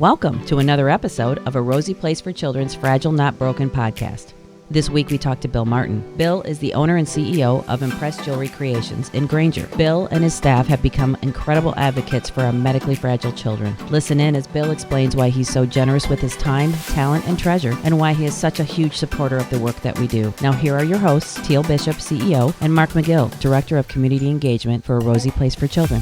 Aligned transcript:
Welcome 0.00 0.42
to 0.46 0.60
another 0.60 0.88
episode 0.88 1.46
of 1.46 1.56
A 1.56 1.60
Rosie 1.60 1.92
Place 1.92 2.22
for 2.22 2.32
Children's 2.32 2.74
Fragile 2.74 3.12
Not 3.12 3.38
Broken 3.38 3.68
podcast. 3.68 4.32
This 4.70 4.88
week 4.88 5.10
we 5.10 5.18
talked 5.18 5.42
to 5.42 5.48
Bill 5.48 5.66
Martin. 5.66 6.16
Bill 6.16 6.40
is 6.40 6.58
the 6.58 6.72
owner 6.72 6.96
and 6.96 7.06
CEO 7.06 7.68
of 7.68 7.82
Impress 7.82 8.24
Jewelry 8.24 8.48
Creations 8.48 9.10
in 9.10 9.26
Granger. 9.26 9.66
Bill 9.76 10.06
and 10.10 10.24
his 10.24 10.32
staff 10.32 10.66
have 10.68 10.80
become 10.80 11.18
incredible 11.20 11.74
advocates 11.76 12.30
for 12.30 12.40
our 12.40 12.52
medically 12.52 12.94
fragile 12.94 13.32
children. 13.32 13.76
Listen 13.90 14.20
in 14.20 14.34
as 14.34 14.46
Bill 14.46 14.70
explains 14.70 15.14
why 15.14 15.28
he's 15.28 15.50
so 15.50 15.66
generous 15.66 16.08
with 16.08 16.20
his 16.20 16.34
time, 16.38 16.72
talent, 16.72 17.28
and 17.28 17.38
treasure, 17.38 17.76
and 17.84 17.98
why 17.98 18.14
he 18.14 18.24
is 18.24 18.34
such 18.34 18.58
a 18.58 18.64
huge 18.64 18.96
supporter 18.96 19.36
of 19.36 19.50
the 19.50 19.58
work 19.58 19.76
that 19.82 19.98
we 19.98 20.06
do. 20.06 20.32
Now, 20.40 20.52
here 20.52 20.74
are 20.74 20.84
your 20.84 20.96
hosts, 20.96 21.46
Teal 21.46 21.62
Bishop, 21.62 21.96
CEO, 21.96 22.54
and 22.62 22.74
Mark 22.74 22.90
McGill, 22.90 23.38
Director 23.38 23.76
of 23.76 23.88
Community 23.88 24.30
Engagement 24.30 24.82
for 24.82 24.96
A 24.96 25.04
Rosie 25.04 25.30
Place 25.30 25.54
for 25.54 25.66
Children. 25.66 26.00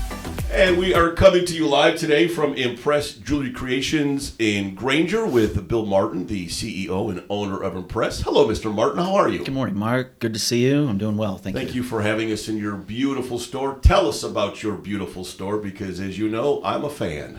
And 0.59 0.77
we 0.77 0.93
are 0.93 1.13
coming 1.13 1.45
to 1.45 1.55
you 1.55 1.69
live 1.69 2.01
today 2.01 2.27
from 2.27 2.53
Impress 2.55 3.13
Jewelry 3.13 3.53
Creations 3.53 4.35
in 4.41 4.75
Granger 4.75 5.25
with 5.25 5.69
Bill 5.69 5.87
Martin, 5.87 6.27
the 6.27 6.49
CEO 6.49 7.09
and 7.13 7.23
owner 7.31 7.63
of 7.63 7.77
Impress. 7.77 8.23
Hello, 8.23 8.45
Mr. 8.45 8.75
Martin. 8.75 8.99
How 8.99 9.15
are 9.15 9.29
you? 9.29 9.45
Good 9.45 9.55
morning, 9.55 9.79
Mark. 9.79 10.19
Good 10.19 10.35
to 10.35 10.41
see 10.41 10.67
you. 10.67 10.89
I'm 10.89 10.99
doing 10.99 11.17
well. 11.17 11.39
Thank, 11.39 11.55
you. 11.55 11.63
Thank 11.63 11.77
you. 11.77 11.85
for 11.85 12.03
having 12.03 12.33
us 12.33 12.49
in 12.49 12.59
your 12.59 12.75
beautiful 12.75 13.39
store. 13.39 13.79
Tell 13.83 14.09
us 14.09 14.25
about 14.25 14.65
your 14.65 14.75
beautiful 14.75 15.23
store 15.23 15.59
because, 15.59 16.01
as 16.01 16.19
you 16.19 16.29
know, 16.29 16.61
I'm 16.65 16.85
a 16.85 16.91
fan. 16.91 17.39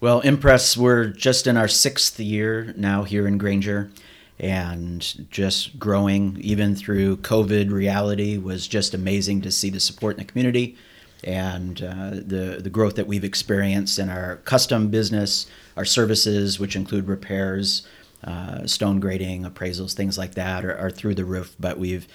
Well, 0.00 0.18
Impress, 0.22 0.76
we're 0.76 1.06
just 1.06 1.46
in 1.46 1.56
our 1.56 1.68
sixth 1.68 2.18
year 2.18 2.74
now 2.76 3.04
here 3.04 3.28
in 3.28 3.38
Granger 3.38 3.88
and 4.40 5.30
just 5.30 5.78
growing 5.78 6.36
even 6.40 6.74
through 6.74 7.18
COVID 7.18 7.70
reality 7.70 8.36
was 8.36 8.66
just 8.66 8.94
amazing 8.94 9.42
to 9.42 9.52
see 9.52 9.70
the 9.70 9.78
support 9.78 10.16
in 10.16 10.26
the 10.26 10.32
community 10.32 10.76
and 11.24 11.82
uh, 11.82 12.10
the 12.10 12.60
the 12.62 12.70
growth 12.70 12.96
that 12.96 13.06
we've 13.06 13.24
experienced 13.24 13.98
in 13.98 14.08
our 14.08 14.36
custom 14.38 14.88
business, 14.88 15.46
our 15.76 15.84
services, 15.84 16.60
which 16.60 16.76
include 16.76 17.08
repairs, 17.08 17.86
uh, 18.24 18.66
stone 18.66 19.00
grading, 19.00 19.44
appraisals, 19.44 19.94
things 19.94 20.18
like 20.18 20.34
that, 20.34 20.64
are, 20.64 20.76
are, 20.76 20.90
through 20.90 21.14
the 21.14 21.24
roof. 21.24 21.54
But 21.58 21.78
we've 21.78 22.06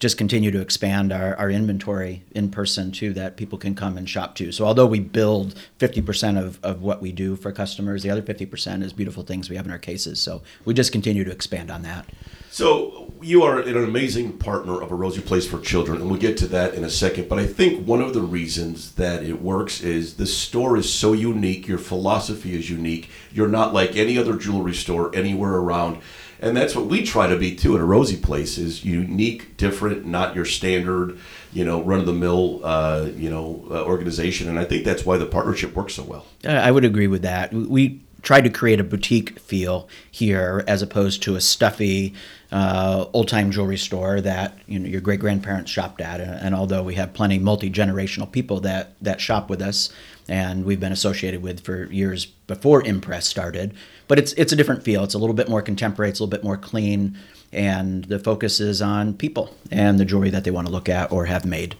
just 0.00 0.16
continued 0.16 0.52
to 0.52 0.60
expand 0.60 1.12
our, 1.12 1.36
our 1.36 1.50
inventory 1.50 2.22
in 2.32 2.50
person 2.50 2.90
too, 2.90 3.12
that 3.12 3.36
people 3.36 3.58
can 3.58 3.74
come 3.74 3.98
and 3.98 4.08
shop 4.08 4.34
to. 4.34 4.50
So 4.50 4.64
although 4.64 4.86
we 4.86 4.98
build 4.98 5.54
50% 5.78 6.42
of, 6.42 6.58
of 6.62 6.80
what 6.80 7.02
we 7.02 7.12
do 7.12 7.36
for 7.36 7.52
customers, 7.52 8.02
the 8.02 8.08
other 8.08 8.22
50% 8.22 8.82
is 8.82 8.94
beautiful 8.94 9.22
things 9.22 9.50
we 9.50 9.56
have 9.56 9.66
in 9.66 9.70
our 9.70 9.78
cases. 9.78 10.18
So 10.18 10.40
we 10.64 10.72
just 10.72 10.90
continue 10.90 11.22
to 11.24 11.30
expand 11.30 11.70
on 11.70 11.82
that. 11.82 12.06
So 12.50 12.99
you 13.22 13.42
are 13.42 13.60
an 13.60 13.76
amazing 13.76 14.38
partner 14.38 14.80
of 14.80 14.90
a 14.90 14.94
Rosie 14.94 15.20
Place 15.20 15.46
for 15.46 15.60
Children, 15.60 16.00
and 16.00 16.10
we'll 16.10 16.20
get 16.20 16.36
to 16.38 16.46
that 16.48 16.74
in 16.74 16.84
a 16.84 16.90
second. 16.90 17.28
But 17.28 17.38
I 17.38 17.46
think 17.46 17.86
one 17.86 18.00
of 18.00 18.14
the 18.14 18.22
reasons 18.22 18.92
that 18.92 19.22
it 19.22 19.42
works 19.42 19.80
is 19.82 20.14
the 20.14 20.26
store 20.26 20.76
is 20.76 20.92
so 20.92 21.12
unique. 21.12 21.68
Your 21.68 21.78
philosophy 21.78 22.56
is 22.56 22.70
unique. 22.70 23.10
You're 23.32 23.48
not 23.48 23.74
like 23.74 23.96
any 23.96 24.16
other 24.16 24.36
jewelry 24.36 24.74
store 24.74 25.14
anywhere 25.14 25.54
around, 25.54 26.00
and 26.40 26.56
that's 26.56 26.74
what 26.74 26.86
we 26.86 27.04
try 27.04 27.26
to 27.26 27.36
be 27.36 27.54
too 27.54 27.74
at 27.74 27.80
a 27.80 27.84
Rosie 27.84 28.16
Place 28.16 28.56
is 28.56 28.84
unique, 28.84 29.56
different, 29.56 30.06
not 30.06 30.34
your 30.34 30.46
standard, 30.46 31.18
you 31.52 31.64
know, 31.64 31.82
run 31.82 32.00
of 32.00 32.06
the 32.06 32.12
mill, 32.12 32.60
uh, 32.64 33.08
you 33.14 33.28
know, 33.28 33.66
uh, 33.70 33.84
organization. 33.84 34.48
And 34.48 34.58
I 34.58 34.64
think 34.64 34.84
that's 34.84 35.04
why 35.04 35.18
the 35.18 35.26
partnership 35.26 35.74
works 35.74 35.94
so 35.94 36.02
well. 36.02 36.26
I 36.44 36.70
would 36.70 36.84
agree 36.84 37.08
with 37.08 37.22
that. 37.22 37.52
We 37.52 38.00
tried 38.22 38.42
to 38.42 38.50
create 38.50 38.80
a 38.80 38.84
boutique 38.84 39.38
feel 39.38 39.88
here 40.10 40.64
as 40.66 40.82
opposed 40.82 41.22
to 41.22 41.36
a 41.36 41.40
stuffy 41.40 42.14
uh, 42.52 43.06
old 43.12 43.28
time 43.28 43.50
jewelry 43.50 43.76
store 43.76 44.20
that 44.20 44.58
you 44.66 44.78
know 44.78 44.88
your 44.88 45.00
great 45.00 45.20
grandparents 45.20 45.70
shopped 45.70 46.00
at. 46.00 46.20
And, 46.20 46.30
and 46.30 46.54
although 46.54 46.82
we 46.82 46.94
have 46.96 47.12
plenty 47.12 47.38
multi 47.38 47.70
generational 47.70 48.30
people 48.30 48.60
that 48.60 48.94
that 49.00 49.20
shop 49.20 49.48
with 49.48 49.62
us, 49.62 49.90
and 50.28 50.64
we've 50.64 50.80
been 50.80 50.92
associated 50.92 51.42
with 51.42 51.60
for 51.60 51.84
years 51.92 52.26
before 52.26 52.84
Impress 52.84 53.26
started, 53.26 53.74
but 54.08 54.18
it's 54.18 54.32
it's 54.34 54.52
a 54.52 54.56
different 54.56 54.82
feel. 54.82 55.04
It's 55.04 55.14
a 55.14 55.18
little 55.18 55.34
bit 55.34 55.48
more 55.48 55.62
contemporary. 55.62 56.10
It's 56.10 56.20
a 56.20 56.24
little 56.24 56.36
bit 56.36 56.44
more 56.44 56.56
clean, 56.56 57.16
and 57.52 58.04
the 58.04 58.18
focus 58.18 58.60
is 58.60 58.82
on 58.82 59.14
people 59.14 59.54
and 59.70 59.98
the 59.98 60.04
jewelry 60.04 60.30
that 60.30 60.44
they 60.44 60.50
want 60.50 60.66
to 60.66 60.72
look 60.72 60.88
at 60.88 61.12
or 61.12 61.26
have 61.26 61.44
made. 61.44 61.76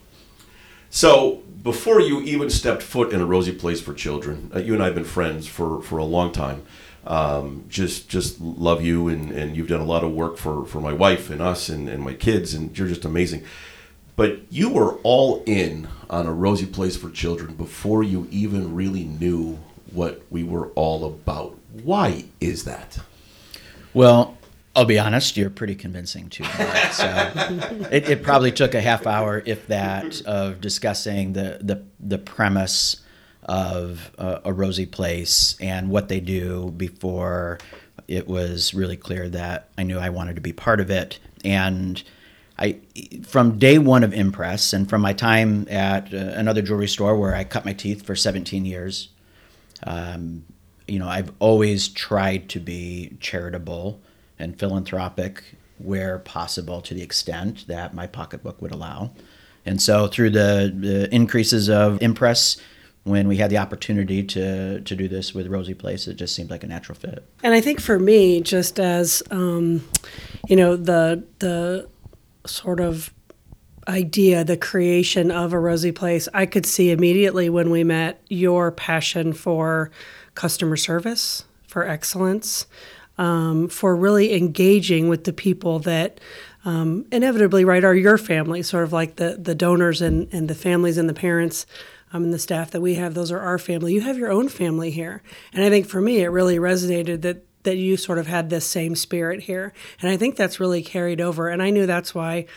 So 0.93 1.37
before 1.63 2.01
you 2.01 2.19
even 2.21 2.49
stepped 2.49 2.83
foot 2.83 3.13
in 3.13 3.21
a 3.21 3.25
Rosie 3.25 3.53
Place 3.53 3.79
for 3.79 3.93
Children, 3.93 4.51
uh, 4.53 4.59
you 4.59 4.73
and 4.73 4.83
I 4.83 4.87
have 4.87 4.95
been 4.95 5.05
friends 5.05 5.47
for, 5.47 5.81
for 5.81 5.97
a 5.97 6.03
long 6.03 6.33
time. 6.33 6.63
Um, 7.07 7.63
just 7.69 8.09
just 8.09 8.41
love 8.41 8.83
you, 8.83 9.07
and, 9.07 9.31
and 9.31 9.55
you've 9.55 9.69
done 9.69 9.79
a 9.79 9.85
lot 9.85 10.03
of 10.03 10.11
work 10.11 10.37
for, 10.37 10.65
for 10.65 10.81
my 10.81 10.91
wife 10.93 11.29
and 11.31 11.41
us 11.41 11.69
and, 11.69 11.87
and 11.89 12.03
my 12.03 12.13
kids, 12.13 12.53
and 12.53 12.77
you're 12.77 12.89
just 12.89 13.05
amazing. 13.05 13.43
But 14.17 14.41
you 14.51 14.69
were 14.69 14.95
all 14.97 15.43
in 15.45 15.87
on 16.09 16.27
a 16.27 16.33
Rosie 16.33 16.65
Place 16.65 16.97
for 16.97 17.09
Children 17.09 17.55
before 17.55 18.03
you 18.03 18.27
even 18.29 18.75
really 18.75 19.05
knew 19.05 19.57
what 19.93 20.21
we 20.29 20.43
were 20.43 20.67
all 20.75 21.05
about. 21.05 21.57
Why 21.83 22.25
is 22.41 22.65
that? 22.65 22.99
Well, 23.93 24.37
I'll 24.75 24.85
be 24.85 24.99
honest, 24.99 25.35
you're 25.35 25.49
pretty 25.49 25.75
convincing 25.75 26.29
too. 26.29 26.45
So 26.45 27.31
it, 27.91 28.09
it, 28.09 28.23
probably 28.23 28.51
took 28.51 28.73
a 28.73 28.81
half 28.81 29.05
hour, 29.05 29.43
if 29.45 29.67
that, 29.67 30.21
of 30.21 30.61
discussing 30.61 31.33
the 31.33 31.59
the, 31.61 31.83
the 31.99 32.17
premise 32.17 33.01
of 33.43 34.11
uh, 34.17 34.39
a 34.45 34.53
rosie 34.53 34.85
place 34.85 35.55
and 35.59 35.89
what 35.89 36.07
they 36.07 36.19
do 36.19 36.71
before 36.77 37.59
it 38.07 38.27
was 38.27 38.73
really 38.73 38.97
clear 38.97 39.29
that 39.29 39.69
I 39.77 39.83
knew 39.83 39.97
I 39.97 40.09
wanted 40.09 40.35
to 40.35 40.41
be 40.41 40.53
part 40.53 40.79
of 40.79 40.89
it. 40.89 41.19
And 41.43 42.01
I, 42.57 42.79
from 43.25 43.57
day 43.57 43.77
one 43.77 44.03
of 44.03 44.13
Impress, 44.13 44.73
and 44.73 44.89
from 44.89 45.01
my 45.01 45.13
time 45.13 45.67
at 45.69 46.13
uh, 46.13 46.17
another 46.17 46.61
jewelry 46.61 46.87
store 46.87 47.17
where 47.17 47.35
I 47.35 47.43
cut 47.43 47.65
my 47.65 47.73
teeth 47.73 48.05
for 48.05 48.15
17 48.15 48.65
years, 48.65 49.09
um, 49.83 50.45
you 50.87 50.99
know, 50.99 51.07
I've 51.07 51.31
always 51.39 51.87
tried 51.87 52.49
to 52.49 52.59
be 52.59 53.17
charitable 53.19 54.01
and 54.41 54.57
philanthropic 54.59 55.43
where 55.77 56.19
possible 56.19 56.81
to 56.81 56.93
the 56.93 57.01
extent 57.01 57.65
that 57.67 57.93
my 57.93 58.07
pocketbook 58.07 58.61
would 58.61 58.71
allow. 58.71 59.11
And 59.65 59.81
so 59.81 60.07
through 60.07 60.31
the, 60.31 60.73
the 60.75 61.13
increases 61.13 61.69
of 61.69 62.01
Impress, 62.01 62.57
when 63.03 63.27
we 63.27 63.37
had 63.37 63.49
the 63.49 63.57
opportunity 63.57 64.23
to 64.23 64.81
to 64.81 64.95
do 64.95 65.07
this 65.07 65.33
with 65.33 65.47
Rosie 65.47 65.73
Place, 65.73 66.07
it 66.07 66.15
just 66.15 66.35
seemed 66.35 66.51
like 66.51 66.63
a 66.63 66.67
natural 66.67 66.95
fit. 66.95 67.25
And 67.41 67.53
I 67.53 67.61
think 67.61 67.81
for 67.81 67.97
me, 67.97 68.41
just 68.41 68.79
as 68.79 69.23
um, 69.31 69.87
you 70.47 70.55
know, 70.55 70.75
the 70.75 71.23
the 71.39 71.87
sort 72.45 72.79
of 72.79 73.11
idea, 73.87 74.43
the 74.43 74.57
creation 74.57 75.31
of 75.31 75.53
a 75.53 75.59
Rosie 75.59 75.91
Place, 75.91 76.29
I 76.33 76.45
could 76.45 76.65
see 76.65 76.91
immediately 76.91 77.49
when 77.49 77.71
we 77.71 77.83
met 77.83 78.21
your 78.29 78.71
passion 78.71 79.33
for 79.33 79.89
customer 80.35 80.77
service, 80.77 81.45
for 81.67 81.87
excellence, 81.87 82.67
um, 83.17 83.67
for 83.67 83.95
really 83.95 84.35
engaging 84.35 85.09
with 85.09 85.25
the 85.25 85.33
people 85.33 85.79
that 85.79 86.19
um, 86.63 87.05
inevitably, 87.11 87.65
right, 87.65 87.83
are 87.83 87.95
your 87.95 88.17
family, 88.17 88.61
sort 88.61 88.83
of 88.83 88.93
like 88.93 89.15
the, 89.15 89.37
the 89.41 89.55
donors 89.55 90.01
and, 90.01 90.27
and 90.31 90.47
the 90.47 90.55
families 90.55 90.97
and 90.97 91.09
the 91.09 91.13
parents 91.13 91.65
um, 92.13 92.23
and 92.23 92.33
the 92.33 92.39
staff 92.39 92.71
that 92.71 92.81
we 92.81 92.95
have. 92.95 93.13
Those 93.13 93.31
are 93.31 93.39
our 93.39 93.57
family. 93.57 93.93
You 93.93 94.01
have 94.01 94.17
your 94.17 94.31
own 94.31 94.47
family 94.49 94.91
here. 94.91 95.23
And 95.53 95.63
I 95.63 95.69
think 95.69 95.87
for 95.87 96.01
me, 96.01 96.19
it 96.19 96.27
really 96.27 96.57
resonated 96.57 97.21
that 97.21 97.45
that 97.63 97.77
you 97.77 97.95
sort 97.95 98.17
of 98.17 98.25
had 98.25 98.49
this 98.49 98.65
same 98.65 98.95
spirit 98.95 99.41
here. 99.41 99.71
And 100.01 100.09
I 100.09 100.17
think 100.17 100.35
that's 100.35 100.59
really 100.59 100.81
carried 100.81 101.21
over. 101.21 101.47
And 101.47 101.61
I 101.61 101.69
knew 101.69 101.85
that's 101.85 102.15
why 102.15 102.47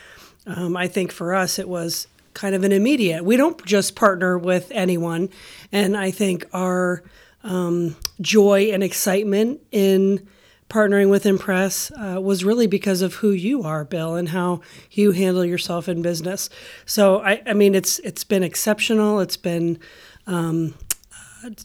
um, 0.47 0.75
I 0.75 0.87
think 0.87 1.11
for 1.11 1.33
us 1.35 1.59
it 1.59 1.69
was 1.69 2.07
kind 2.33 2.55
of 2.55 2.63
an 2.63 2.71
immediate. 2.71 3.23
We 3.23 3.37
don't 3.37 3.63
just 3.65 3.95
partner 3.95 4.37
with 4.37 4.71
anyone. 4.71 5.29
And 5.71 5.95
I 5.95 6.11
think 6.11 6.45
our 6.53 7.03
um, 7.43 7.95
joy 8.19 8.71
and 8.73 8.83
excitement 8.83 9.61
in 9.71 10.27
partnering 10.69 11.09
with 11.09 11.25
Impress 11.25 11.91
uh, 11.91 12.19
was 12.21 12.43
really 12.43 12.67
because 12.67 13.01
of 13.01 13.15
who 13.15 13.31
you 13.31 13.63
are, 13.63 13.85
Bill, 13.85 14.15
and 14.15 14.29
how 14.29 14.61
you 14.91 15.11
handle 15.11 15.45
yourself 15.45 15.87
in 15.87 16.01
business. 16.01 16.49
So 16.85 17.21
I, 17.21 17.41
I 17.45 17.53
mean, 17.53 17.75
it's 17.75 17.99
it's 17.99 18.23
been 18.23 18.43
exceptional. 18.43 19.19
It's 19.19 19.37
been 19.37 19.79
um, 20.27 20.73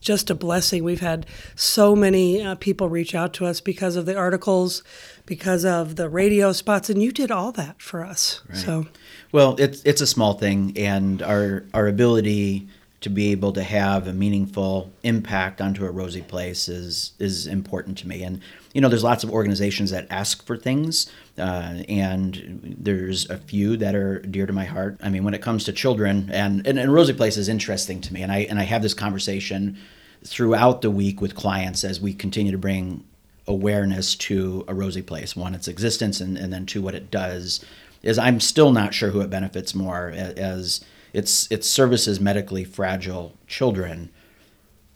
just 0.01 0.31
a 0.31 0.35
blessing. 0.35 0.85
We've 0.85 1.01
had 1.01 1.27
so 1.55 1.97
many 1.97 2.43
uh, 2.43 2.55
people 2.57 2.89
reach 2.89 3.15
out 3.15 3.33
to 3.35 3.47
us 3.47 3.61
because 3.61 3.97
of 3.97 4.07
the 4.07 4.17
articles, 4.17 4.83
because 5.27 5.65
of 5.65 5.97
the 5.97 6.09
radio 6.09 6.53
spots, 6.53 6.91
and 6.91 7.03
you 7.03 7.13
did 7.13 7.31
all 7.31 7.53
that 7.53 7.81
for 7.81 8.05
us. 8.05 8.43
Right. 8.49 8.59
So, 8.59 8.87
well, 9.33 9.57
it's 9.59 9.83
it's 9.85 10.01
a 10.01 10.07
small 10.07 10.35
thing, 10.35 10.75
and 10.77 11.23
our 11.23 11.65
our 11.73 11.89
ability 11.89 12.69
to 13.01 13.09
be 13.09 13.31
able 13.31 13.53
to 13.53 13.63
have 13.63 14.07
a 14.07 14.13
meaningful 14.13 14.91
impact 15.03 15.61
onto 15.61 15.87
a 15.87 15.91
rosie 15.91 16.23
place 16.23 16.69
is 16.69 17.13
is 17.19 17.47
important 17.47 17.97
to 17.99 18.09
me. 18.09 18.23
And 18.23 18.41
you 18.75 18.81
know, 18.81 18.89
there's 18.89 19.05
lots 19.05 19.25
of 19.25 19.31
organizations 19.31 19.91
that 19.91 20.07
ask 20.11 20.45
for 20.45 20.57
things, 20.57 21.11
uh, 21.39 21.83
and 21.89 22.77
there's 22.79 23.29
a 23.31 23.39
few 23.39 23.77
that 23.79 23.95
are 23.95 24.21
dear 24.21 24.47
to 24.47 24.53
my 24.53 24.65
heart. 24.65 24.99
I 25.03 25.09
mean, 25.09 25.25
when 25.25 25.35
it 25.35 25.43
comes 25.43 25.65
to 25.65 25.73
children, 25.73 26.29
and, 26.33 26.67
and 26.67 26.79
and 26.79 26.93
Rosie 26.93 27.15
Place 27.15 27.37
is 27.37 27.49
interesting 27.49 28.01
to 28.03 28.13
me, 28.13 28.23
and 28.23 28.31
I 28.31 28.41
and 28.41 28.59
I 28.59 28.65
have 28.65 28.83
this 28.83 28.95
conversation 28.95 29.79
throughout 30.25 30.83
the 30.83 30.91
week 30.91 31.21
with 31.23 31.35
clients 31.35 31.83
as 31.83 32.01
we 32.01 32.13
continue 32.13 32.53
to 32.53 32.59
bring 32.59 33.03
awareness 33.47 34.15
to 34.15 34.65
a 34.69 34.75
Rosie 34.75 35.03
Place. 35.03 35.35
One, 35.35 35.55
its 35.55 35.69
existence, 35.69 36.21
and, 36.21 36.37
and 36.37 36.53
then 36.53 36.67
two, 36.67 36.83
what 36.83 36.95
it 36.95 37.11
does. 37.11 37.65
Is 38.03 38.19
I'm 38.19 38.41
still 38.41 38.73
not 38.73 38.95
sure 38.95 39.11
who 39.11 39.21
it 39.21 39.29
benefits 39.29 39.75
more 39.75 40.09
as 40.09 40.83
it's 41.13 41.51
it 41.51 41.65
services 41.65 42.21
medically 42.21 42.65
fragile 42.65 43.37
children 43.47 44.11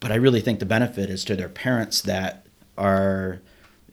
but 0.05 0.13
I 0.13 0.17
really 0.17 0.43
think 0.43 0.59
the 0.59 0.67
benefit 0.67 1.09
is 1.09 1.25
to 1.25 1.35
their 1.35 1.49
parents 1.49 2.03
that 2.03 2.45
are 2.77 3.41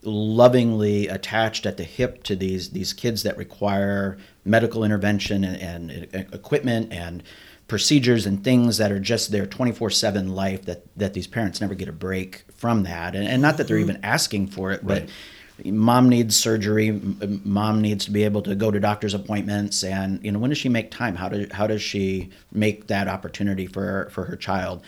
lovingly 0.03 1.07
attached 1.07 1.65
at 1.65 1.77
the 1.77 1.85
hip 1.85 2.23
to 2.23 2.35
these 2.35 2.71
these 2.71 2.91
kids 2.91 3.23
that 3.23 3.37
require 3.37 4.17
medical 4.43 4.83
intervention 4.83 5.45
and, 5.45 5.89
and 5.89 6.13
equipment 6.33 6.91
and 6.91 7.23
procedures 7.67 8.25
and 8.25 8.43
things 8.43 8.77
that 8.77 8.91
are 8.91 8.99
just 8.99 9.31
their 9.31 9.45
24-7 9.45 10.33
life 10.33 10.65
that 10.65 10.83
that 10.97 11.13
these 11.13 11.27
parents 11.27 11.61
never 11.61 11.75
get 11.75 11.87
a 11.87 11.93
break 11.93 12.43
from 12.53 12.83
that. 12.83 13.15
And, 13.15 13.25
and 13.25 13.41
not 13.41 13.55
that 13.55 13.69
they're 13.69 13.77
mm-hmm. 13.77 13.91
even 13.91 14.03
asking 14.03 14.47
for 14.47 14.71
it 14.71 14.85
but 14.85 15.07
mom 15.65 16.09
needs 16.09 16.35
surgery 16.35 16.91
mom 17.43 17.81
needs 17.81 18.05
to 18.05 18.11
be 18.11 18.23
able 18.23 18.41
to 18.41 18.55
go 18.55 18.71
to 18.71 18.79
doctor's 18.79 19.13
appointments 19.13 19.83
and 19.83 20.23
you 20.23 20.31
know 20.31 20.39
when 20.39 20.49
does 20.49 20.57
she 20.57 20.69
make 20.69 20.91
time 20.91 21.15
how 21.15 21.29
does 21.29 21.51
how 21.51 21.67
does 21.67 21.81
she 21.81 22.29
make 22.51 22.87
that 22.87 23.07
opportunity 23.07 23.67
for 23.67 24.09
for 24.11 24.25
her 24.25 24.35
child 24.35 24.83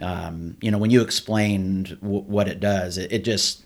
um, 0.00 0.56
you 0.60 0.70
know 0.70 0.78
when 0.78 0.90
you 0.90 1.02
explained 1.02 1.98
w- 2.00 2.22
what 2.22 2.48
it 2.48 2.60
does 2.60 2.98
it, 2.98 3.12
it 3.12 3.24
just 3.24 3.64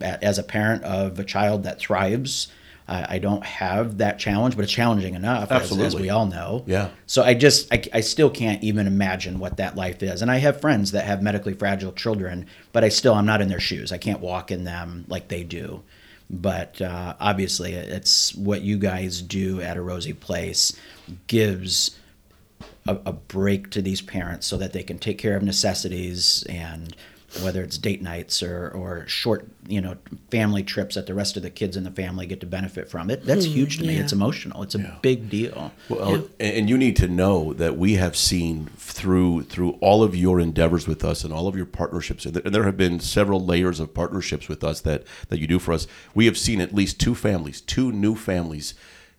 as 0.00 0.38
a 0.38 0.42
parent 0.42 0.82
of 0.84 1.18
a 1.18 1.24
child 1.24 1.62
that 1.64 1.78
thrives 1.78 2.48
I 2.88 3.06
I 3.14 3.18
don't 3.18 3.44
have 3.44 3.98
that 3.98 4.18
challenge, 4.18 4.56
but 4.56 4.64
it's 4.64 4.72
challenging 4.72 5.14
enough, 5.14 5.50
as, 5.52 5.70
as 5.78 5.94
we 5.94 6.10
all 6.10 6.26
know. 6.26 6.64
Yeah. 6.66 6.90
So 7.06 7.22
I 7.22 7.34
just, 7.34 7.72
I, 7.72 7.82
I 7.92 8.00
still 8.00 8.30
can't 8.30 8.62
even 8.62 8.86
imagine 8.86 9.38
what 9.38 9.56
that 9.58 9.76
life 9.76 10.02
is. 10.02 10.22
And 10.22 10.30
I 10.30 10.38
have 10.38 10.60
friends 10.60 10.92
that 10.92 11.04
have 11.04 11.22
medically 11.22 11.54
fragile 11.54 11.92
children, 11.92 12.46
but 12.72 12.84
I 12.84 12.88
still, 12.88 13.14
I'm 13.14 13.26
not 13.26 13.40
in 13.40 13.48
their 13.48 13.60
shoes. 13.60 13.92
I 13.92 13.98
can't 13.98 14.20
walk 14.20 14.50
in 14.50 14.64
them 14.64 15.04
like 15.08 15.28
they 15.28 15.44
do. 15.44 15.82
But 16.32 16.80
uh, 16.80 17.14
obviously, 17.20 17.74
it's 17.74 18.34
what 18.34 18.62
you 18.62 18.78
guys 18.78 19.20
do 19.20 19.60
at 19.60 19.76
a 19.76 19.82
Rosie 19.82 20.14
Place 20.14 20.74
gives 21.26 21.98
a, 22.86 22.96
a 23.04 23.12
break 23.12 23.70
to 23.70 23.82
these 23.82 24.00
parents 24.00 24.46
so 24.46 24.56
that 24.56 24.72
they 24.72 24.82
can 24.82 24.98
take 24.98 25.18
care 25.18 25.36
of 25.36 25.42
necessities 25.42 26.42
and 26.48 26.96
whether 27.40 27.62
it's 27.62 27.78
date 27.78 28.02
nights 28.02 28.42
or, 28.42 28.68
or 28.70 29.06
short, 29.08 29.48
you 29.66 29.80
know, 29.80 29.96
family 30.30 30.62
trips 30.62 30.96
that 30.96 31.06
the 31.06 31.14
rest 31.14 31.36
of 31.36 31.42
the 31.42 31.50
kids 31.50 31.76
in 31.76 31.84
the 31.84 31.90
family 31.90 32.26
get 32.26 32.40
to 32.40 32.46
benefit 32.46 32.90
from. 32.90 33.10
It 33.10 33.24
that's 33.24 33.46
hmm, 33.46 33.52
huge 33.52 33.78
to 33.78 33.84
me. 33.84 33.94
yeah. 33.94 34.00
It's 34.02 34.12
emotional. 34.12 34.62
It's 34.62 34.74
a 34.74 34.98
big 35.00 35.30
deal. 35.30 35.72
Well, 35.88 36.14
and- 36.14 36.28
and 36.40 36.68
you 36.68 36.76
need 36.76 36.96
to 36.96 37.08
know 37.08 37.52
that 37.54 37.78
we 37.78 37.94
have 37.94 38.16
seen 38.16 38.68
through 38.76 39.44
through 39.44 39.78
all 39.80 40.02
of 40.02 40.14
your 40.14 40.40
endeavors 40.40 40.86
with 40.86 41.04
us 41.04 41.24
and 41.24 41.32
all 41.32 41.48
of 41.48 41.56
your 41.56 41.66
partnerships, 41.66 42.26
and 42.26 42.34
there- 42.34 42.42
and 42.44 42.54
there 42.54 42.64
have 42.64 42.76
been 42.76 43.00
several 43.00 43.44
layers 43.44 43.80
of 43.80 43.94
partnerships 43.94 44.48
with 44.48 44.62
us 44.62 44.80
that 44.82 45.04
that 45.28 45.38
you 45.38 45.46
do 45.46 45.58
for 45.58 45.72
us. 45.72 45.86
We 46.14 46.26
have 46.26 46.36
seen 46.36 46.60
at 46.60 46.74
least 46.74 47.00
two 47.00 47.14
families, 47.14 47.60
two 47.62 47.90
new 47.92 48.14
families. 48.14 48.74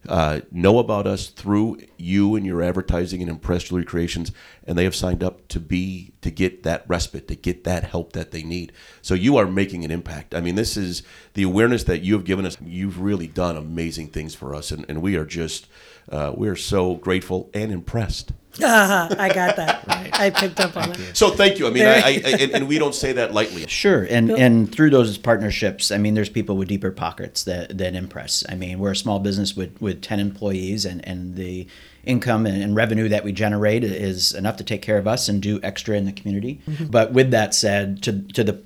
Uh, 0.08 0.42
know 0.52 0.80
about 0.80 1.08
us 1.08 1.30
through 1.30 1.78
you 1.98 2.36
and 2.36 2.46
your 2.46 2.62
advertising 2.62 3.22
and 3.22 3.30
Impress 3.30 3.64
Jewelry 3.64 3.86
Creations, 3.86 4.32
and 4.66 4.78
they 4.78 4.84
have 4.84 4.96
signed 4.96 5.24
up 5.24 5.48
to 5.48 5.60
be 5.60 6.14
to 6.22 6.30
get 6.30 6.64
that 6.64 6.84
respite, 6.88 7.28
to 7.30 7.36
get 7.36 7.64
that 7.64 7.86
help 7.86 8.14
that 8.14 8.32
they 8.32 8.44
need. 8.44 8.74
So 9.02 9.14
you 9.14 9.38
are 9.38 9.48
making 9.48 9.86
an 9.86 9.92
impact. 9.92 10.36
I 10.36 10.42
mean, 10.42 10.56
this 10.56 10.76
is 10.76 11.04
the 11.34 11.44
awareness 11.44 11.84
that 11.86 12.02
you 12.02 12.14
have 12.14 12.26
given 12.26 12.46
us. 12.46 12.58
You've 12.62 13.00
really 13.00 13.28
done 13.28 13.56
amazing 13.56 14.10
things 14.10 14.36
for 14.36 14.54
us, 14.54 14.72
and, 14.72 14.86
and 14.90 15.02
we 15.02 15.16
are 15.16 15.26
just 15.26 15.68
uh, 16.10 16.34
we 16.36 16.50
are 16.50 16.56
so 16.56 16.96
grateful 16.96 17.50
and 17.54 17.72
impressed. 17.72 18.34
Uh-huh. 18.62 19.16
I 19.18 19.34
got 19.34 19.56
that. 19.56 19.84
I 20.14 20.30
picked 20.30 20.60
up 20.60 20.78
on 20.78 20.92
it. 20.92 21.16
So 21.16 21.32
thank 21.32 21.60
you. 21.60 21.68
I 21.68 21.70
mean, 21.72 21.86
I, 21.86 21.96
I, 21.96 22.22
I 22.26 22.38
and, 22.40 22.52
and 22.52 22.68
we 22.68 22.78
don't 22.78 22.94
say 22.94 23.14
that 23.14 23.34
lightly. 23.34 23.66
Sure, 23.68 24.04
and 24.04 24.30
and 24.32 24.72
through 24.72 24.92
those 24.92 25.18
partnerships, 25.18 25.92
I 25.92 25.98
mean, 25.98 26.14
there's 26.14 26.30
people 26.30 26.58
with 26.58 26.68
deeper 26.68 26.92
pockets 26.92 27.44
that 27.44 27.78
that 27.78 27.96
impress. 27.96 28.44
I 28.48 28.56
mean, 28.56 28.80
we're 28.80 28.92
a 28.92 28.96
small 28.96 29.20
business 29.20 29.56
with 29.56 29.82
with 29.82 30.02
ten 30.02 30.20
employees, 30.20 30.86
and 30.86 31.06
and 31.08 31.36
the 31.36 31.68
income 32.04 32.46
and, 32.46 32.62
and 32.62 32.76
revenue 32.76 33.08
that 33.10 33.24
we 33.24 33.32
generate 33.32 33.84
is 33.84 34.34
enough 34.34 34.58
to 34.58 34.64
take 34.64 34.82
care 34.82 34.98
of 34.98 35.08
us 35.08 35.30
and 35.30 35.42
do 35.42 35.60
extra 35.64 35.98
in 35.98 36.06
the 36.06 36.12
community. 36.12 36.62
Mm-hmm. 36.68 36.86
But 36.88 37.14
with 37.14 37.32
that 37.32 37.54
said, 37.54 38.04
to 38.04 38.22
to 38.34 38.44
the 38.44 38.62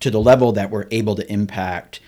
to 0.00 0.10
the 0.10 0.20
level 0.20 0.52
that 0.52 0.70
we're 0.70 0.86
able 0.90 1.14
to 1.16 1.30
impact 1.32 2.00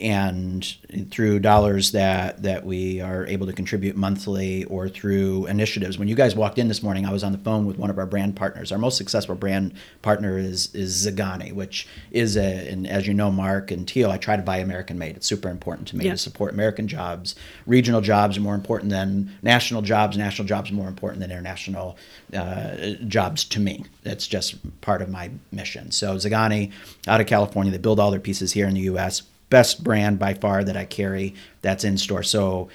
and 0.00 0.64
through 1.10 1.38
dollars 1.40 1.92
that 1.92 2.42
that 2.42 2.64
we 2.64 3.00
are 3.00 3.26
able 3.26 3.46
to 3.46 3.52
contribute 3.52 3.96
monthly 3.96 4.64
or 4.64 4.88
through 4.88 5.46
initiatives. 5.46 5.98
When 5.98 6.08
you 6.08 6.14
guys 6.14 6.34
walked 6.34 6.58
in 6.58 6.68
this 6.68 6.82
morning, 6.82 7.04
I 7.06 7.12
was 7.12 7.22
on 7.22 7.32
the 7.32 7.38
phone 7.38 7.66
with 7.66 7.78
one 7.78 7.90
of 7.90 7.98
our 7.98 8.06
brand 8.06 8.36
partners. 8.36 8.72
Our 8.72 8.78
most 8.78 8.96
successful 8.96 9.34
brand 9.34 9.74
partner 10.02 10.38
is 10.38 10.74
is 10.74 11.06
Zeghani, 11.06 11.52
which 11.52 11.86
is 12.10 12.36
a 12.36 12.68
and 12.70 12.86
as 12.86 13.06
you 13.06 13.14
know, 13.14 13.30
Mark 13.30 13.70
and 13.70 13.86
Teal, 13.86 14.10
I 14.10 14.16
try 14.18 14.36
to 14.36 14.42
buy 14.42 14.58
American 14.58 14.98
made. 14.98 15.16
It's 15.16 15.26
super 15.26 15.48
important 15.48 15.88
to 15.88 15.96
me 15.96 16.06
Yeah. 16.06 16.12
to 16.12 16.18
support 16.18 16.52
American 16.54 16.88
jobs. 16.88 17.34
Regional 17.66 18.00
jobs 18.00 18.36
are 18.38 18.40
more 18.42 18.54
important 18.54 18.90
than 18.90 19.32
national 19.42 19.82
jobs. 19.82 20.16
National 20.16 20.46
jobs 20.46 20.70
are 20.70 20.74
more 20.74 20.88
important 20.88 21.20
than 21.20 21.30
international 21.30 21.96
uh, 22.34 22.92
jobs 23.06 23.44
to 23.44 23.60
me. 23.60 23.84
That's 24.02 24.26
just 24.26 24.56
part 24.80 25.02
of 25.02 25.08
my 25.10 25.30
mission. 25.52 25.90
So 25.90 26.14
Zeghani, 26.16 26.72
out 27.06 27.20
of 27.20 27.26
California, 27.26 27.70
they 27.70 27.78
build 27.78 28.00
all 28.00 28.10
their 28.10 28.20
pieces 28.20 28.52
here 28.52 28.66
in 28.66 28.74
the 28.74 28.80
U.S 28.82 29.22
best 29.50 29.84
brand 29.84 30.18
by 30.18 30.34
far 30.34 30.64
that 30.64 30.76
I 30.76 30.84
carry 30.84 31.34
that's 31.60 31.84
in 31.84 31.98
store. 31.98 32.22
So 32.22 32.68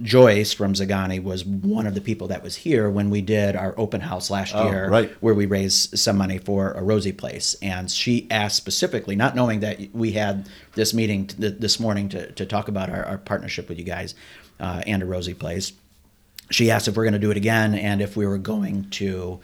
Joyce 0.00 0.52
from 0.52 0.74
Zeghani 0.74 1.22
was 1.22 1.44
one 1.44 1.86
of 1.86 1.94
the 1.94 2.00
people 2.00 2.28
that 2.28 2.42
was 2.42 2.54
here 2.54 2.88
when 2.88 3.10
we 3.10 3.20
did 3.20 3.56
our 3.56 3.74
open 3.76 4.00
house 4.00 4.30
last 4.30 4.54
Oh, 4.54 4.70
year, 4.70 4.88
right. 4.88 5.10
where 5.20 5.34
we 5.34 5.46
raised 5.46 5.98
some 5.98 6.16
money 6.16 6.38
for 6.38 6.72
a 6.72 6.82
Rosie 6.82 7.12
Place. 7.12 7.56
And 7.60 7.90
she 7.90 8.28
asked 8.30 8.56
specifically, 8.56 9.16
not 9.16 9.34
knowing 9.34 9.60
that 9.60 9.80
we 9.92 10.12
had 10.12 10.48
this 10.74 10.94
meeting 10.94 11.26
t- 11.26 11.48
this 11.48 11.80
morning 11.80 12.08
to, 12.10 12.30
to 12.32 12.46
talk 12.46 12.68
about 12.68 12.88
our, 12.88 13.04
our 13.04 13.18
partnership 13.18 13.68
with 13.68 13.78
you 13.78 13.84
guys 13.84 14.14
uh, 14.60 14.82
and 14.86 15.02
a 15.02 15.06
Rosie 15.06 15.34
Place. 15.34 15.72
She 16.50 16.70
asked 16.70 16.86
if 16.86 16.96
we're 16.96 17.04
going 17.04 17.14
to 17.14 17.18
do 17.18 17.30
it 17.30 17.36
again 17.36 17.74
and 17.74 18.00
if 18.00 18.16
we 18.16 18.26
were 18.26 18.38
going 18.38 18.88
to 18.90 19.40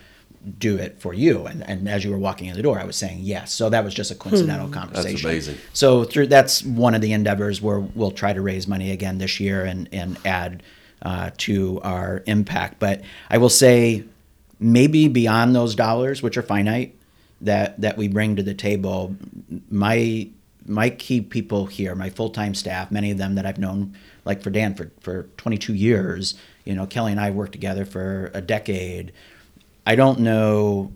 do 0.58 0.76
it 0.76 1.00
for 1.00 1.14
you. 1.14 1.46
And, 1.46 1.62
and 1.68 1.88
as 1.88 2.04
you 2.04 2.10
were 2.10 2.18
walking 2.18 2.48
in 2.48 2.56
the 2.56 2.62
door, 2.62 2.78
I 2.78 2.84
was 2.84 2.96
saying 2.96 3.18
yes. 3.20 3.52
So 3.52 3.70
that 3.70 3.84
was 3.84 3.94
just 3.94 4.10
a 4.10 4.14
coincidental 4.14 4.68
conversation. 4.68 5.28
amazing. 5.28 5.56
So 5.72 6.04
through 6.04 6.28
that's 6.28 6.62
one 6.62 6.94
of 6.94 7.00
the 7.00 7.12
endeavors 7.12 7.60
where 7.60 7.80
we'll 7.80 8.10
try 8.10 8.32
to 8.32 8.40
raise 8.40 8.66
money 8.66 8.90
again 8.90 9.18
this 9.18 9.40
year 9.40 9.64
and 9.64 9.88
and 9.92 10.18
add 10.24 10.62
uh, 11.02 11.30
to 11.38 11.80
our 11.82 12.22
impact. 12.26 12.78
But 12.78 13.02
I 13.30 13.38
will 13.38 13.48
say, 13.48 14.04
maybe 14.58 15.08
beyond 15.08 15.54
those 15.54 15.74
dollars, 15.74 16.22
which 16.22 16.36
are 16.36 16.42
finite, 16.42 16.94
that 17.40 17.80
that 17.80 17.96
we 17.96 18.08
bring 18.08 18.36
to 18.36 18.42
the 18.42 18.54
table, 18.54 19.16
my 19.70 20.28
my 20.66 20.90
key 20.90 21.20
people 21.20 21.66
here, 21.66 21.94
my 21.94 22.10
full 22.10 22.30
time 22.30 22.54
staff, 22.54 22.90
many 22.90 23.10
of 23.10 23.18
them 23.18 23.36
that 23.36 23.46
I've 23.46 23.58
known, 23.58 23.96
like 24.24 24.42
for 24.42 24.50
Dan 24.50 24.74
for 24.74 24.90
for 25.00 25.24
22 25.36 25.74
years. 25.74 26.34
You 26.64 26.74
know, 26.74 26.86
Kelly 26.86 27.12
and 27.12 27.20
I 27.20 27.30
worked 27.30 27.52
together 27.52 27.84
for 27.84 28.30
a 28.34 28.40
decade. 28.40 29.12
I 29.88 29.94
don't 29.94 30.18
know 30.20 30.92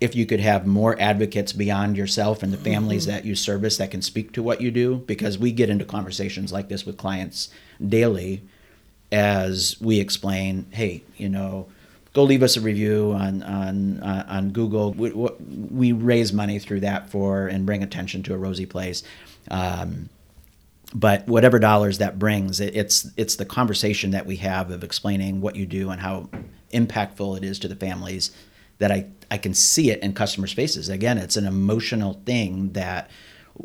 if 0.00 0.16
you 0.16 0.26
could 0.26 0.40
have 0.40 0.66
more 0.66 1.00
advocates 1.00 1.52
beyond 1.52 1.96
yourself 1.96 2.42
and 2.42 2.52
the 2.52 2.56
families 2.56 3.06
that 3.06 3.24
you 3.24 3.36
service 3.36 3.76
that 3.76 3.92
can 3.92 4.02
speak 4.02 4.32
to 4.32 4.42
what 4.42 4.60
you 4.60 4.72
do 4.72 4.96
because 4.96 5.38
we 5.38 5.52
get 5.52 5.70
into 5.70 5.84
conversations 5.84 6.52
like 6.52 6.68
this 6.68 6.84
with 6.84 6.96
clients 6.96 7.48
daily 7.80 8.42
as 9.12 9.80
we 9.80 10.00
explain 10.00 10.66
hey 10.72 11.04
you 11.16 11.28
know 11.28 11.68
go 12.12 12.24
leave 12.24 12.42
us 12.42 12.56
a 12.56 12.60
review 12.60 13.12
on 13.12 13.44
on 13.44 14.00
uh, 14.00 14.26
on 14.28 14.50
google. 14.50 14.92
We, 14.92 15.12
we 15.12 15.92
raise 15.92 16.32
money 16.32 16.58
through 16.58 16.80
that 16.80 17.10
for 17.10 17.46
and 17.46 17.64
bring 17.64 17.84
attention 17.84 18.24
to 18.24 18.34
a 18.34 18.36
rosie 18.36 18.66
place. 18.66 19.04
Um, 19.48 20.08
but 20.94 21.26
whatever 21.26 21.58
dollars 21.58 21.98
that 21.98 22.18
brings 22.18 22.60
it, 22.60 22.74
it's 22.76 23.10
it's 23.16 23.36
the 23.36 23.44
conversation 23.44 24.12
that 24.12 24.26
we 24.26 24.36
have 24.36 24.70
of 24.70 24.84
explaining 24.84 25.40
what 25.40 25.56
you 25.56 25.66
do 25.66 25.90
and 25.90 26.00
how 26.00 26.30
impactful 26.72 27.36
it 27.36 27.44
is 27.44 27.58
to 27.58 27.68
the 27.68 27.76
families 27.76 28.30
that 28.78 28.90
I, 28.90 29.06
I 29.30 29.38
can 29.38 29.54
see 29.54 29.90
it 29.90 30.02
in 30.02 30.14
customers 30.14 30.52
faces 30.52 30.88
again 30.88 31.18
it's 31.18 31.36
an 31.36 31.46
emotional 31.46 32.20
thing 32.24 32.72
that 32.72 33.10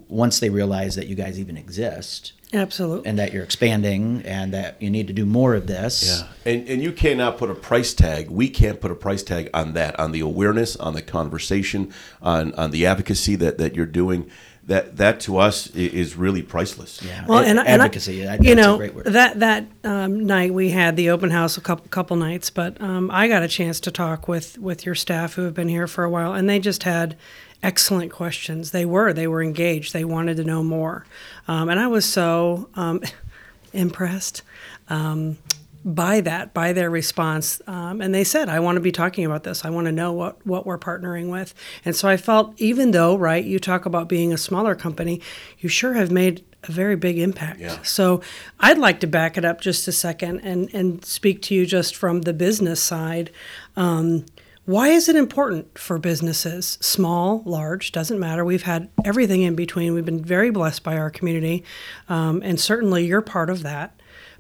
once 0.08 0.40
they 0.40 0.50
realize 0.50 0.96
that 0.96 1.08
you 1.08 1.16
guys 1.16 1.40
even 1.40 1.58
exist 1.58 2.34
Absolutely. 2.54 3.08
and 3.08 3.20
that 3.20 3.32
you're 3.32 3.44
expanding 3.44 4.24
and 4.26 4.54
that 4.54 4.82
you 4.82 4.90
need 4.90 5.08
to 5.08 5.14
do 5.14 5.26
more 5.26 5.54
of 5.54 5.68
this 5.68 6.22
Yeah, 6.22 6.52
and 6.52 6.68
and 6.68 6.82
you 6.82 6.92
cannot 6.92 7.38
put 7.38 7.52
a 7.52 7.56
price 7.56 7.94
tag. 7.94 8.30
We 8.30 8.50
can't 8.50 8.82
put 8.82 8.92
a 8.92 8.96
price 8.96 9.22
tag 9.22 9.50
on 9.54 9.74
that, 9.74 10.00
on 10.00 10.12
the 10.12 10.22
awareness, 10.22 10.76
on 10.76 10.94
the 10.94 11.02
conversation, 11.02 11.94
on 12.22 12.54
on 12.56 12.72
the 12.72 12.86
advocacy 12.88 13.36
that 13.38 13.60
that 13.60 13.76
you're 13.76 13.86
doing. 13.86 14.30
That 14.70 14.98
that 14.98 15.20
to 15.22 15.38
us 15.40 15.68
is 15.76 16.16
really 16.16 16.44
priceless. 16.44 17.02
yeah 17.04 17.26
Well, 17.28 17.40
A- 17.40 17.44
and, 17.46 17.60
I- 17.60 17.64
and 17.66 17.82
I- 17.82 17.86
advocacy 17.86 18.24
that- 18.24 18.44
you 18.44 18.54
that's 18.54 18.68
know, 18.68 18.76
a 18.76 18.78
great 18.78 18.94
word 18.96 19.06
that 19.06 19.40
that 19.40 19.66
um, 19.84 20.26
night 20.28 20.54
we 20.54 20.70
had 20.70 20.96
the 20.96 21.10
open 21.10 21.32
house 21.32 21.58
a 21.58 21.62
couple 21.62 21.88
couple 21.90 22.16
nights, 22.18 22.50
but 22.52 22.80
um, 22.80 23.10
I 23.12 23.28
got 23.28 23.42
a 23.44 23.48
chance 23.48 23.80
to 23.82 23.92
talk 23.92 24.28
with 24.28 24.58
with 24.60 24.86
your 24.86 24.94
staff 24.96 25.34
who 25.34 25.42
have 25.44 25.56
been 25.56 25.70
here 25.70 25.88
for 25.88 26.04
a 26.04 26.10
while, 26.10 26.34
and 26.34 26.48
they 26.48 26.60
just 26.60 26.84
had 26.84 27.18
excellent 27.64 28.12
questions. 28.12 28.70
They 28.72 28.86
were 28.86 29.12
they 29.12 29.26
were 29.28 29.42
engaged. 29.42 29.92
They 29.92 30.06
wanted 30.06 30.38
to 30.38 30.44
know 30.44 30.62
more, 30.64 31.04
um, 31.48 31.68
and 31.70 31.80
I 31.80 31.88
was 31.88 32.06
so 32.06 32.70
um, 32.76 33.02
impressed. 33.74 34.44
Um, 34.90 35.38
by 35.86 36.22
that, 36.22 36.54
by 36.54 36.74
their 36.74 36.90
response, 36.90 37.62
um, 37.68 38.02
and 38.02 38.14
they 38.14 38.24
said, 38.24 38.50
"I 38.50 38.60
want 38.60 38.76
to 38.76 38.82
be 38.82 38.92
talking 38.92 39.26
about 39.26 39.44
this. 39.44 39.64
I 39.64 39.70
want 39.70 39.86
to 39.86 39.92
know 39.92 40.12
what 40.12 40.46
what 40.46 40.66
we're 40.66 40.78
partnering 40.78 41.30
with." 41.30 41.54
And 41.86 41.96
so 41.96 42.08
I 42.08 42.18
felt, 42.18 42.54
even 42.58 42.92
though, 42.92 43.16
right, 43.16 43.44
you 43.44 43.60
talk 43.60 43.86
about 43.86 44.10
being 44.10 44.34
a 44.34 44.38
smaller 44.38 44.76
company, 44.76 45.22
you 45.60 45.70
sure 45.70 45.94
have 45.94 46.12
made 46.12 46.44
a 46.68 46.72
very 46.72 46.98
big 46.98 47.18
impact. 47.18 47.62
Yeah. 47.62 47.78
So 47.84 48.22
I'd 48.60 48.78
like 48.78 49.00
to 49.00 49.08
back 49.08 49.38
it 49.38 49.46
up 49.46 49.62
just 49.62 49.88
a 49.88 49.92
second 49.92 50.42
and 50.42 50.70
and 50.74 51.06
speak 51.06 51.42
to 51.44 51.56
you 51.56 51.66
just 51.66 51.96
from 51.96 52.22
the 52.22 52.34
business 52.34 52.82
side. 52.84 53.32
Um, 53.78 54.26
Why 54.66 54.90
is 54.90 55.10
it 55.10 55.16
important 55.16 55.80
for 55.80 55.98
businesses, 55.98 56.78
small, 56.82 57.42
large, 57.46 57.92
doesn't 57.92 58.20
matter? 58.20 58.46
We've 58.46 58.62
had 58.62 58.90
everything 59.04 59.42
in 59.42 59.56
between. 59.56 59.94
We've 59.94 60.06
been 60.06 60.24
very 60.24 60.52
blessed 60.52 60.84
by 60.84 60.98
our 60.98 61.10
community, 61.10 61.64
um, 62.08 62.42
and 62.44 62.60
certainly 62.60 63.06
you're 63.06 63.22
part 63.22 63.50
of 63.50 63.64
that. 63.64 63.99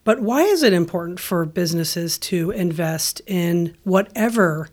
But 0.10 0.22
why 0.22 0.42
is 0.42 0.64
it 0.64 0.74
important 0.74 1.20
for 1.20 1.46
businesses 1.46 2.18
to 2.18 2.50
invest 2.50 3.22
in 3.28 3.78
whatever 3.84 4.68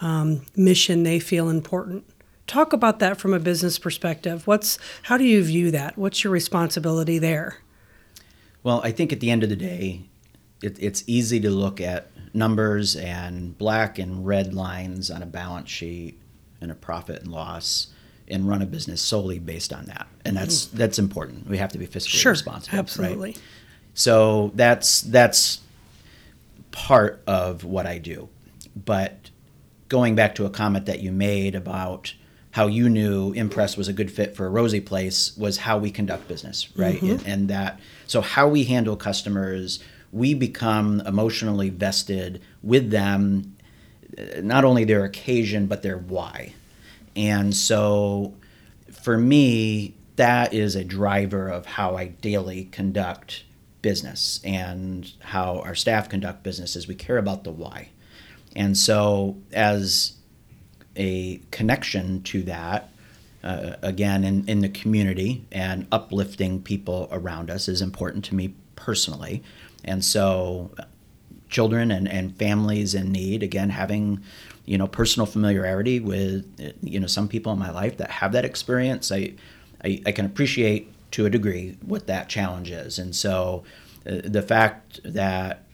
um, 0.00 0.44
mission 0.54 1.02
they 1.02 1.18
feel 1.18 1.48
important? 1.48 2.04
Talk 2.46 2.74
about 2.74 2.98
that 2.98 3.16
from 3.16 3.32
a 3.32 3.38
business 3.38 3.78
perspective. 3.78 4.46
What's 4.46 4.76
how 5.04 5.16
do 5.16 5.24
you 5.24 5.42
view 5.42 5.70
that? 5.70 5.96
What's 5.96 6.22
your 6.22 6.30
responsibility 6.30 7.18
there? 7.18 7.56
Well, 8.62 8.82
I 8.84 8.92
think 8.92 9.14
at 9.14 9.20
the 9.20 9.30
end 9.30 9.42
of 9.42 9.48
the 9.48 9.56
day, 9.56 10.02
it, 10.62 10.76
it's 10.78 11.04
easy 11.06 11.40
to 11.40 11.48
look 11.48 11.80
at 11.80 12.10
numbers 12.34 12.94
and 12.94 13.56
black 13.56 13.98
and 13.98 14.26
red 14.26 14.52
lines 14.52 15.10
on 15.10 15.22
a 15.22 15.26
balance 15.26 15.70
sheet 15.70 16.20
and 16.60 16.70
a 16.70 16.74
profit 16.74 17.22
and 17.22 17.32
loss 17.32 17.86
and 18.28 18.46
run 18.46 18.60
a 18.60 18.66
business 18.66 19.00
solely 19.00 19.38
based 19.38 19.72
on 19.72 19.86
that. 19.86 20.06
And 20.26 20.36
that's 20.36 20.66
mm. 20.66 20.72
that's 20.72 20.98
important. 20.98 21.48
We 21.48 21.56
have 21.56 21.72
to 21.72 21.78
be 21.78 21.86
fiscally 21.86 22.08
sure, 22.08 22.32
responsible. 22.32 22.78
Absolutely. 22.78 23.30
Right? 23.30 23.40
So 23.94 24.52
that's 24.54 25.02
that's 25.02 25.60
part 26.70 27.22
of 27.26 27.64
what 27.64 27.86
I 27.86 27.98
do. 27.98 28.28
But 28.74 29.30
going 29.88 30.14
back 30.14 30.34
to 30.36 30.46
a 30.46 30.50
comment 30.50 30.86
that 30.86 31.00
you 31.00 31.12
made 31.12 31.54
about 31.54 32.14
how 32.52 32.66
you 32.66 32.88
knew 32.88 33.32
Impress 33.32 33.76
was 33.76 33.88
a 33.88 33.92
good 33.92 34.10
fit 34.10 34.36
for 34.36 34.46
a 34.46 34.50
rosie 34.50 34.80
Place 34.80 35.36
was 35.36 35.58
how 35.58 35.78
we 35.78 35.90
conduct 35.90 36.28
business, 36.28 36.68
right? 36.76 37.00
Mm-hmm. 37.00 37.26
And 37.26 37.48
that 37.48 37.80
so 38.06 38.20
how 38.20 38.48
we 38.48 38.64
handle 38.64 38.96
customers, 38.96 39.80
we 40.12 40.34
become 40.34 41.00
emotionally 41.06 41.70
vested 41.70 42.42
with 42.62 42.90
them, 42.90 43.56
uh, 44.18 44.40
not 44.42 44.64
only 44.64 44.84
their 44.84 45.04
occasion 45.04 45.66
but 45.66 45.82
their 45.82 45.98
why. 45.98 46.54
And 47.14 47.54
so 47.54 48.34
for 49.02 49.18
me, 49.18 49.94
that 50.16 50.54
is 50.54 50.76
a 50.76 50.84
driver 50.84 51.48
of 51.48 51.66
how 51.66 51.96
I 51.96 52.06
daily 52.06 52.64
conduct 52.64 53.44
business 53.82 54.40
and 54.44 55.12
how 55.20 55.58
our 55.60 55.74
staff 55.74 56.08
conduct 56.08 56.42
business 56.42 56.76
is 56.76 56.88
we 56.88 56.94
care 56.94 57.18
about 57.18 57.44
the 57.44 57.50
why. 57.50 57.90
And 58.54 58.76
so 58.76 59.36
as 59.52 60.14
a 60.96 61.40
connection 61.50 62.22
to 62.22 62.42
that, 62.44 62.90
uh, 63.42 63.74
again, 63.82 64.22
in, 64.22 64.48
in 64.48 64.60
the 64.60 64.68
community 64.68 65.44
and 65.50 65.86
uplifting 65.90 66.62
people 66.62 67.08
around 67.10 67.50
us 67.50 67.68
is 67.68 67.82
important 67.82 68.24
to 68.26 68.34
me 68.34 68.54
personally. 68.76 69.42
And 69.84 70.04
so, 70.04 70.70
children 71.48 71.90
and, 71.90 72.08
and 72.08 72.36
families 72.36 72.94
in 72.94 73.10
need, 73.10 73.42
again, 73.42 73.70
having 73.70 74.22
you 74.64 74.78
know 74.78 74.86
personal 74.86 75.26
familiarity 75.26 76.00
with 76.00 76.46
you 76.82 77.00
know 77.00 77.06
some 77.06 77.28
people 77.28 77.52
in 77.52 77.58
my 77.58 77.70
life 77.70 77.96
that 77.96 78.10
have 78.10 78.32
that 78.32 78.44
experience 78.44 79.10
i 79.10 79.32
i, 79.84 80.00
I 80.06 80.12
can 80.12 80.24
appreciate 80.24 80.92
to 81.12 81.24
a 81.26 81.30
degree 81.30 81.76
what 81.82 82.06
that 82.06 82.28
challenge 82.28 82.70
is 82.70 82.98
and 82.98 83.14
so 83.14 83.62
uh, 84.06 84.20
the 84.24 84.42
fact 84.42 85.00
that 85.04 85.64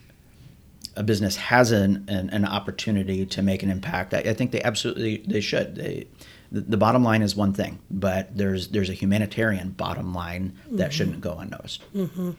a 0.98 1.02
business 1.02 1.36
has 1.36 1.70
an, 1.70 2.04
an, 2.08 2.28
an, 2.30 2.44
opportunity 2.44 3.24
to 3.24 3.40
make 3.40 3.62
an 3.62 3.70
impact, 3.70 4.12
I, 4.12 4.18
I 4.18 4.34
think 4.34 4.50
they 4.50 4.60
absolutely 4.62 5.18
they 5.18 5.40
should. 5.40 5.76
They, 5.76 6.08
the, 6.50 6.62
the, 6.62 6.76
bottom 6.76 7.04
line 7.04 7.22
is 7.22 7.36
one 7.36 7.52
thing, 7.52 7.78
but 7.88 8.36
there's 8.36 8.68
there's 8.68 8.90
a 8.90 8.94
humanitarian 8.94 9.70
bottom 9.70 10.12
line 10.12 10.58
that 10.72 10.72
mm-hmm. 10.72 10.90
shouldn't 10.90 11.20
go 11.20 11.38
unnoticed. 11.38 11.84
Mm-hmm. 11.94 12.32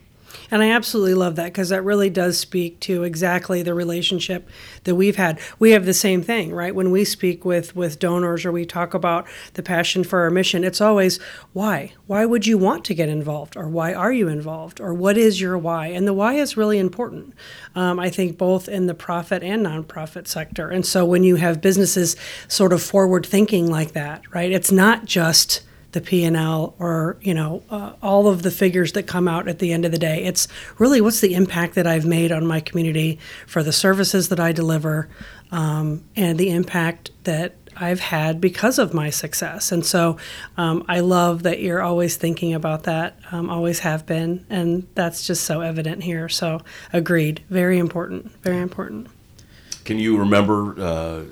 And 0.51 0.61
I 0.61 0.71
absolutely 0.71 1.13
love 1.13 1.35
that 1.35 1.45
because 1.45 1.69
that 1.69 1.83
really 1.83 2.09
does 2.09 2.37
speak 2.37 2.79
to 2.81 3.03
exactly 3.03 3.61
the 3.61 3.73
relationship 3.73 4.49
that 4.83 4.95
we've 4.95 5.15
had. 5.15 5.39
We 5.59 5.71
have 5.71 5.85
the 5.85 5.93
same 5.93 6.21
thing, 6.21 6.53
right? 6.53 6.73
When 6.73 6.91
we 6.91 7.05
speak 7.05 7.45
with 7.45 7.75
with 7.75 7.99
donors 7.99 8.45
or 8.45 8.51
we 8.51 8.65
talk 8.65 8.93
about 8.93 9.27
the 9.53 9.63
passion 9.63 10.03
for 10.03 10.21
our 10.21 10.29
mission, 10.29 10.63
it's 10.63 10.81
always 10.81 11.19
why? 11.53 11.93
Why 12.07 12.25
would 12.25 12.47
you 12.47 12.57
want 12.57 12.85
to 12.85 12.93
get 12.93 13.09
involved, 13.09 13.55
or 13.55 13.67
why 13.67 13.93
are 13.93 14.13
you 14.13 14.27
involved, 14.27 14.79
or 14.79 14.93
what 14.93 15.17
is 15.17 15.39
your 15.39 15.57
why? 15.57 15.87
And 15.87 16.07
the 16.07 16.13
why 16.13 16.33
is 16.35 16.57
really 16.57 16.79
important. 16.79 17.33
Um, 17.75 17.99
I 17.99 18.09
think 18.09 18.37
both 18.37 18.67
in 18.67 18.87
the 18.87 18.93
profit 18.93 19.43
and 19.43 19.65
nonprofit 19.65 20.27
sector. 20.27 20.69
And 20.69 20.85
so 20.85 21.05
when 21.05 21.23
you 21.23 21.35
have 21.35 21.61
businesses 21.61 22.15
sort 22.47 22.73
of 22.73 22.81
forward 22.81 23.25
thinking 23.25 23.69
like 23.69 23.93
that, 23.93 24.21
right? 24.33 24.51
It's 24.51 24.71
not 24.71 25.05
just 25.05 25.61
the 25.91 26.01
P&L 26.01 26.75
or 26.79 27.17
you 27.21 27.33
know 27.33 27.63
uh, 27.69 27.93
all 28.01 28.27
of 28.27 28.43
the 28.43 28.51
figures 28.51 28.93
that 28.93 29.03
come 29.03 29.27
out 29.27 29.47
at 29.47 29.59
the 29.59 29.73
end 29.73 29.85
of 29.85 29.91
the 29.91 29.97
day. 29.97 30.23
It's 30.23 30.47
really 30.77 31.01
what's 31.01 31.19
the 31.19 31.33
impact 31.33 31.75
that 31.75 31.87
I've 31.87 32.05
made 32.05 32.31
on 32.31 32.45
my 32.45 32.59
community 32.59 33.19
for 33.47 33.63
the 33.63 33.71
services 33.71 34.29
that 34.29 34.39
I 34.39 34.51
deliver 34.51 35.09
um, 35.51 36.03
and 36.15 36.37
the 36.37 36.51
impact 36.51 37.11
that 37.23 37.55
I've 37.75 38.01
had 38.01 38.41
because 38.41 38.77
of 38.77 38.93
my 38.93 39.09
success. 39.09 39.71
And 39.71 39.85
so 39.85 40.17
um, 40.57 40.83
I 40.89 40.99
love 40.99 41.43
that 41.43 41.61
you're 41.61 41.81
always 41.81 42.17
thinking 42.17 42.53
about 42.53 42.83
that, 42.83 43.17
um, 43.31 43.49
always 43.49 43.79
have 43.79 44.05
been, 44.05 44.45
and 44.49 44.85
that's 44.95 45.25
just 45.25 45.45
so 45.45 45.61
evident 45.61 46.03
here. 46.03 46.27
So 46.27 46.61
agreed, 46.91 47.41
very 47.49 47.77
important, 47.77 48.31
very 48.41 48.61
important. 48.61 49.07
Can 49.85 49.97
you 49.97 50.17
remember? 50.17 50.79
Uh 50.79 51.23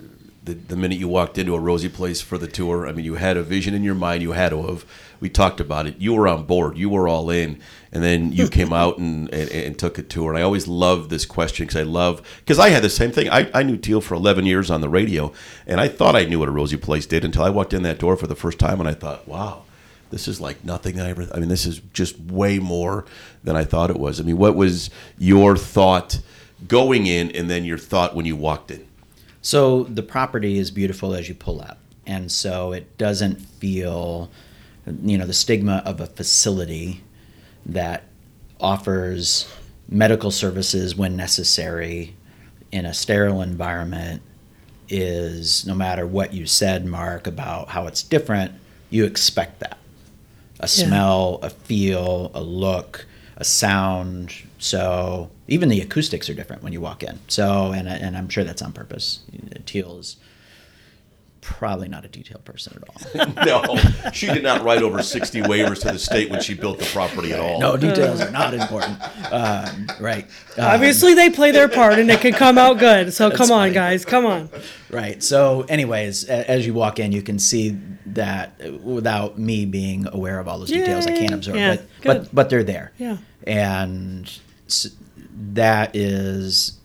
the, 0.48 0.54
the 0.54 0.78
minute 0.78 0.98
you 0.98 1.10
walked 1.10 1.38
into 1.38 1.54
a 1.54 1.60
Rosie 1.60 1.90
place 1.90 2.22
for 2.22 2.38
the 2.38 2.48
tour. 2.48 2.88
I 2.88 2.94
mean, 2.94 3.04
you 3.04 3.16
had 3.16 3.36
a 3.36 3.44
vision 3.44 3.74
in 3.74 3.84
your 3.84 3.96
mind. 3.96 4.24
You 4.24 4.32
had 4.32 4.50
to 4.50 4.64
have. 4.64 4.86
We 5.20 5.30
talked 5.30 5.60
about 5.60 5.88
it. 5.88 5.98
You 6.00 6.14
were 6.14 6.28
on 6.28 6.46
board. 6.46 6.78
You 6.78 6.90
were 6.90 7.08
all 7.08 7.30
in, 7.30 7.60
and 7.92 8.02
then 8.02 8.32
you 8.32 8.46
hmm. 8.46 8.52
came 8.52 8.74
out 8.74 8.98
and, 8.98 9.32
and, 9.34 9.52
and, 9.52 9.78
took 9.78 9.98
a 9.98 10.04
tour. 10.04 10.32
And 10.32 10.40
I 10.40 10.44
always 10.44 10.68
love 10.68 11.10
this 11.10 11.26
question 11.26 11.66
because 11.66 11.82
I 11.82 11.84
love 11.84 12.22
because 12.40 12.60
I 12.60 12.70
had 12.70 12.82
the 12.82 12.90
same 12.90 13.12
thing. 13.12 13.30
I, 13.30 13.50
I 13.54 13.64
knew 13.64 13.78
Teal 13.78 14.00
for 14.00 14.16
11 14.16 14.46
years 14.46 14.72
on 14.72 14.80
the 14.80 14.90
radio, 14.90 15.34
and 15.66 15.82
I 15.82 15.90
thought 15.90 16.16
I 16.16 16.24
knew 16.24 16.40
what 16.40 16.48
a 16.48 16.52
Rosie 16.52 16.78
place 16.78 17.06
did 17.06 17.26
until 17.26 17.44
I 17.44 17.50
walked 17.50 17.74
in 17.74 17.84
that 17.84 18.00
door 18.00 18.16
for 18.16 18.28
the 18.28 18.36
first 18.36 18.58
time, 18.58 18.80
and 18.80 18.88
I 18.88 18.94
thought, 18.94 19.28
wow. 19.28 19.64
This 20.10 20.30
is 20.30 20.40
like 20.40 20.64
nothing 20.64 21.02
I 21.02 21.10
ever. 21.10 21.28
I 21.36 21.40
mean, 21.40 21.50
this 21.50 21.66
is 21.66 21.82
just 21.92 22.18
way 22.18 22.60
more 22.60 23.04
than 23.44 23.58
I 23.58 23.66
thought 23.66 23.90
it 23.90 24.00
was. 24.00 24.22
I 24.22 24.24
mean, 24.24 24.38
what 24.38 24.56
was 24.56 24.90
your 25.18 25.58
thought 25.58 26.22
going 26.66 27.08
in, 27.08 27.30
and 27.32 27.50
then 27.50 27.66
your 27.66 27.78
thought 27.78 28.16
when 28.16 28.26
you 28.26 28.38
walked 28.38 28.72
in? 28.72 28.88
So 29.48 29.84
the 29.84 30.04
property 30.04 30.58
is 30.58 30.72
beautiful 30.72 31.14
as 31.14 31.30
you 31.30 31.34
pull 31.34 31.62
up, 31.62 31.78
and 32.06 32.30
so 32.30 32.74
it 32.74 32.98
doesn't 32.98 33.40
feel, 33.40 34.30
you 35.02 35.18
know, 35.18 35.26
the 35.26 35.32
stigma 35.32 35.82
of 35.86 36.02
a 36.02 36.06
facility 36.06 37.02
that 37.66 38.04
offers 38.60 39.50
medical 39.88 40.32
services 40.32 40.98
when 40.98 41.16
necessary 41.16 42.14
in 42.74 42.86
a 42.86 42.94
sterile 42.94 43.42
environment 43.42 44.22
is 44.90 45.66
no 45.66 45.74
matter 45.74 46.06
what 46.06 46.34
you 46.34 46.46
said, 46.46 46.86
Mark, 46.86 47.26
about 47.26 47.70
how 47.70 47.88
it's 47.88 48.04
different, 48.04 48.52
you 48.90 49.06
expect 49.06 49.62
that. 49.62 49.78
A 50.60 50.64
yeah. 50.64 50.88
smell, 50.88 51.40
a 51.42 51.50
feel, 51.50 52.32
a 52.34 52.42
look, 52.44 53.06
a 53.38 53.46
sound. 53.46 54.34
So 54.58 55.30
even 55.48 55.70
the 55.70 55.82
acoustics 55.82 56.30
are 56.30 56.34
different 56.34 56.64
when 56.64 56.74
you 56.74 56.82
walk 56.82 57.04
in. 57.04 57.20
So, 57.28 57.72
and, 57.72 57.88
and 57.88 58.18
I'm 58.18 58.30
sure 58.30 58.44
that's 58.44 58.62
on 58.62 58.74
purpose. 58.74 59.22
Teal 59.66 60.00
is 60.00 60.18
probably 61.42 61.88
not 61.88 62.04
a 62.04 62.10
detailed 62.10 62.44
person 62.44 62.74
at 62.76 62.90
all. 62.90 63.46
no, 63.46 63.78
she 64.12 64.28
did 64.28 64.44
not 64.44 64.64
write 64.64 64.82
over 64.82 65.02
60 65.02 65.44
waivers 65.44 65.80
to 65.82 65.92
the 65.94 66.00
state 66.00 66.30
when 66.30 66.42
she 66.42 66.54
built 66.54 66.78
the 66.78 66.86
property 66.86 67.32
at 67.32 67.40
all. 67.40 67.60
No, 67.60 67.78
details 67.78 68.20
are 68.20 68.32
not 68.32 68.54
important. 68.54 69.02
Um, 69.32 69.88
right. 70.02 70.26
Um, 70.58 70.66
Obviously, 70.66 71.14
they 71.14 71.30
play 71.30 71.52
their 71.52 71.70
part 71.70 72.00
and 72.00 72.12
it 72.12 72.20
can 72.20 72.34
come 72.34 72.58
out 72.58 72.80
good. 72.80 73.14
So 73.14 73.32
come 73.32 73.52
on, 73.52 73.70
funny. 73.70 73.74
guys, 73.74 74.04
come 74.04 74.26
on. 74.26 74.50
Right. 74.90 75.24
So, 75.24 75.62
anyways, 75.70 76.26
as 76.26 76.66
you 76.66 76.74
walk 76.74 77.00
in, 77.00 77.14
you 77.14 77.22
can 77.22 77.40
see 77.40 77.78
that 78.08 78.82
without 78.82 79.40
me 79.40 79.66
being 79.66 80.08
aware 80.12 80.40
of 80.40 80.48
all 80.50 80.60
those 80.60 80.70
details, 80.70 81.06
Yay. 81.06 81.14
I 81.14 81.18
can't 81.18 81.34
observe. 81.34 81.56
Yeah, 81.56 81.76
but, 82.04 82.24
but 82.24 82.36
but 82.36 82.50
they're 82.50 82.64
there. 82.64 82.92
Yeah. 82.98 83.18
And 83.46 84.30
that 85.54 85.96
is 85.96 86.78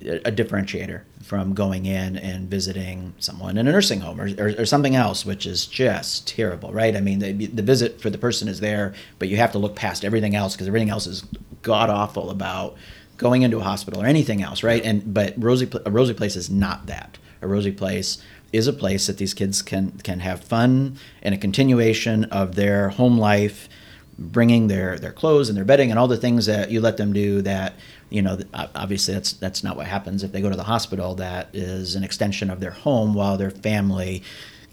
a 0.00 0.30
differentiator 0.30 1.02
from 1.22 1.54
going 1.54 1.86
in 1.86 2.16
and 2.16 2.48
visiting 2.48 3.12
someone 3.18 3.58
in 3.58 3.66
a 3.66 3.72
nursing 3.72 4.00
home 4.00 4.20
or, 4.20 4.28
or, 4.38 4.54
or, 4.60 4.64
something 4.64 4.94
else, 4.94 5.26
which 5.26 5.44
is 5.44 5.66
just 5.66 6.28
terrible, 6.28 6.72
right? 6.72 6.94
I 6.94 7.00
mean, 7.00 7.18
the, 7.18 7.32
the 7.32 7.62
visit 7.62 8.00
for 8.00 8.10
the 8.10 8.18
person 8.18 8.46
is 8.46 8.60
there, 8.60 8.94
but 9.18 9.28
you 9.28 9.36
have 9.38 9.50
to 9.52 9.58
look 9.58 9.74
past 9.74 10.04
everything 10.04 10.36
else 10.36 10.54
because 10.54 10.68
everything 10.68 10.90
else 10.90 11.06
is 11.08 11.24
god 11.62 11.90
awful 11.90 12.30
about 12.30 12.76
going 13.16 13.42
into 13.42 13.58
a 13.58 13.62
hospital 13.62 14.02
or 14.02 14.06
anything 14.06 14.42
else, 14.42 14.62
right? 14.62 14.84
And 14.84 15.12
but 15.12 15.34
Rosie, 15.36 15.68
a 15.84 15.90
Rosie 15.90 16.14
Place 16.14 16.36
is 16.36 16.48
not 16.48 16.86
that. 16.86 17.18
A 17.42 17.48
Rosie 17.48 17.72
Place 17.72 18.22
is 18.52 18.68
a 18.68 18.72
place 18.72 19.06
that 19.06 19.18
these 19.18 19.34
kids 19.34 19.62
can 19.62 19.92
can 20.04 20.20
have 20.20 20.44
fun 20.44 20.96
and 21.22 21.34
a 21.34 21.38
continuation 21.38 22.24
of 22.24 22.54
their 22.54 22.90
home 22.90 23.18
life 23.18 23.68
bringing 24.18 24.68
their 24.68 24.98
their 24.98 25.12
clothes 25.12 25.48
and 25.48 25.56
their 25.56 25.64
bedding 25.64 25.90
and 25.90 25.98
all 25.98 26.08
the 26.08 26.16
things 26.16 26.46
that 26.46 26.70
you 26.70 26.80
let 26.80 26.96
them 26.96 27.12
do 27.12 27.42
that 27.42 27.74
you 28.08 28.22
know 28.22 28.38
obviously 28.74 29.12
that's 29.12 29.32
that's 29.34 29.62
not 29.62 29.76
what 29.76 29.86
happens 29.86 30.22
if 30.22 30.32
they 30.32 30.40
go 30.40 30.50
to 30.50 30.56
the 30.56 30.64
hospital. 30.64 31.14
That 31.14 31.48
is 31.52 31.94
an 31.94 32.04
extension 32.04 32.50
of 32.50 32.60
their 32.60 32.70
home 32.70 33.14
while 33.14 33.36
their 33.36 33.50
family 33.50 34.22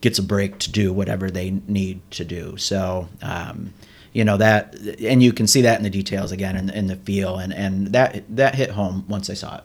gets 0.01 0.19
a 0.19 0.23
break 0.23 0.59
to 0.59 0.71
do 0.71 0.93
whatever 0.93 1.31
they 1.31 1.51
need 1.67 1.99
to 2.11 2.25
do. 2.25 2.57
So 2.57 3.07
um, 3.21 3.73
you 4.13 4.23
know 4.23 4.37
that 4.37 4.75
and 4.99 5.21
you 5.23 5.33
can 5.33 5.47
see 5.47 5.61
that 5.61 5.77
in 5.77 5.83
the 5.83 5.89
details 5.89 6.31
again 6.31 6.55
in, 6.55 6.69
in 6.69 6.87
the 6.87 6.95
feel 6.95 7.37
and 7.37 7.53
and 7.53 7.87
that 7.87 8.23
that 8.35 8.55
hit 8.55 8.71
home 8.71 9.05
once 9.07 9.29
I 9.29 9.33
saw 9.33 9.57
it. 9.57 9.63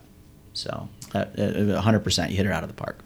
So 0.54 0.88
uh, 1.14 1.24
100% 1.36 2.30
you 2.30 2.36
hit 2.36 2.46
it 2.46 2.52
out 2.52 2.62
of 2.62 2.68
the 2.68 2.74
park. 2.74 2.98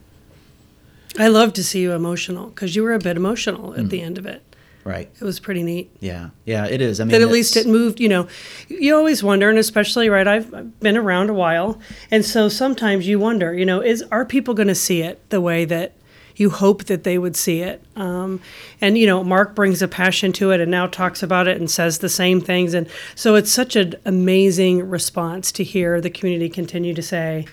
I 1.19 1.29
love 1.29 1.53
to 1.55 1.65
see 1.65 1.83
you 1.83 1.93
emotional 1.93 2.47
because 2.47 2.75
you 2.75 2.83
were 2.83 2.95
a 2.95 2.99
bit 2.99 3.17
emotional 3.17 3.75
at 3.75 3.91
the 3.91 4.01
end 4.01 4.17
of 4.17 4.25
it. 4.25 4.52
Right. 4.85 5.09
It 5.15 5.25
was 5.25 5.39
pretty 5.39 5.63
neat. 5.63 5.95
Yeah. 6.01 6.31
Yeah. 6.45 6.67
It 6.67 6.81
is. 6.81 6.99
I 6.99 7.05
mean, 7.05 7.13
that 7.13 7.23
at 7.23 7.29
least 7.29 7.57
it 7.57 7.67
moved 7.67 8.01
you 8.01 8.09
know 8.09 8.27
you 8.69 8.95
always 8.97 9.23
wonder 9.23 9.49
and 9.49 9.59
especially 9.59 10.09
right 10.09 10.27
I've, 10.27 10.53
I've 10.53 10.81
been 10.81 10.97
around 10.97 11.31
a 11.31 11.35
while 11.35 11.81
and 12.11 12.25
so 12.25 12.49
sometimes 12.49 13.07
you 13.07 13.19
wonder 13.19 13.55
you 13.55 13.65
know 13.65 13.81
is 13.81 14.03
are 14.11 14.25
people 14.25 14.55
going 14.55 14.69
to 14.69 14.75
see 14.75 15.03
it 15.03 15.29
the 15.31 15.41
way 15.41 15.65
that 15.67 15.93
you 16.35 16.51
hope 16.51 16.85
that 16.85 17.05
they 17.05 17.19
would 17.19 17.37
see 17.37 17.61
it 17.61 17.83
um, 17.97 18.41
and 18.81 18.99
you 18.99 19.07
know 19.07 19.23
mark 19.23 19.55
brings 19.55 19.83
a 19.83 19.89
passion 19.89 20.33
to 20.33 20.51
it 20.51 20.61
and 20.61 20.71
now 20.71 20.87
talks 20.87 21.23
about 21.23 21.47
it 21.47 21.59
and 21.59 21.71
says 21.71 21.99
the 21.99 22.09
same 22.09 22.41
things 22.41 22.75
and 22.75 22.89
so 23.15 23.35
it's 23.35 23.53
such 23.53 23.77
an 23.77 23.95
amazing 24.05 24.89
response 24.89 25.53
to 25.53 25.63
hear 25.65 26.01
the 26.01 26.11
community 26.11 26.49
continue 26.49 26.95
to 26.95 27.03
say 27.03 27.47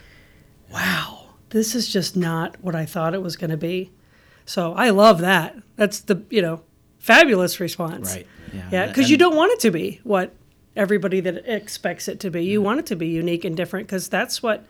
wow 0.72 1.28
this 1.50 1.76
is 1.76 1.88
just 1.88 2.16
not 2.16 2.56
what 2.62 2.76
i 2.76 2.86
thought 2.86 3.14
it 3.14 3.22
was 3.22 3.36
going 3.36 3.52
to 3.52 3.58
be 3.58 3.92
so 4.46 4.74
i 4.74 4.90
love 4.90 5.20
that 5.20 5.56
that's 5.76 6.00
the 6.02 6.24
you 6.30 6.42
know 6.42 6.62
fabulous 7.00 7.60
response 7.60 8.16
Right. 8.16 8.28
Yeah. 8.54 8.70
yeah, 8.72 8.88
because 8.88 9.10
you 9.10 9.18
don't 9.18 9.36
want 9.36 9.52
it 9.54 9.60
to 9.62 9.72
be 9.72 10.00
what 10.04 10.34
everybody 10.76 11.20
that 11.20 11.44
expects 11.52 12.08
it 12.08 12.20
to 12.22 12.30
be. 12.32 12.44
You 12.46 12.62
want 12.62 12.80
it 12.80 12.86
to 12.88 12.96
be 12.96 13.08
unique 13.08 13.44
and 13.46 13.56
different 13.56 13.88
because 13.88 14.08
that's 14.08 14.42
what 14.42 14.66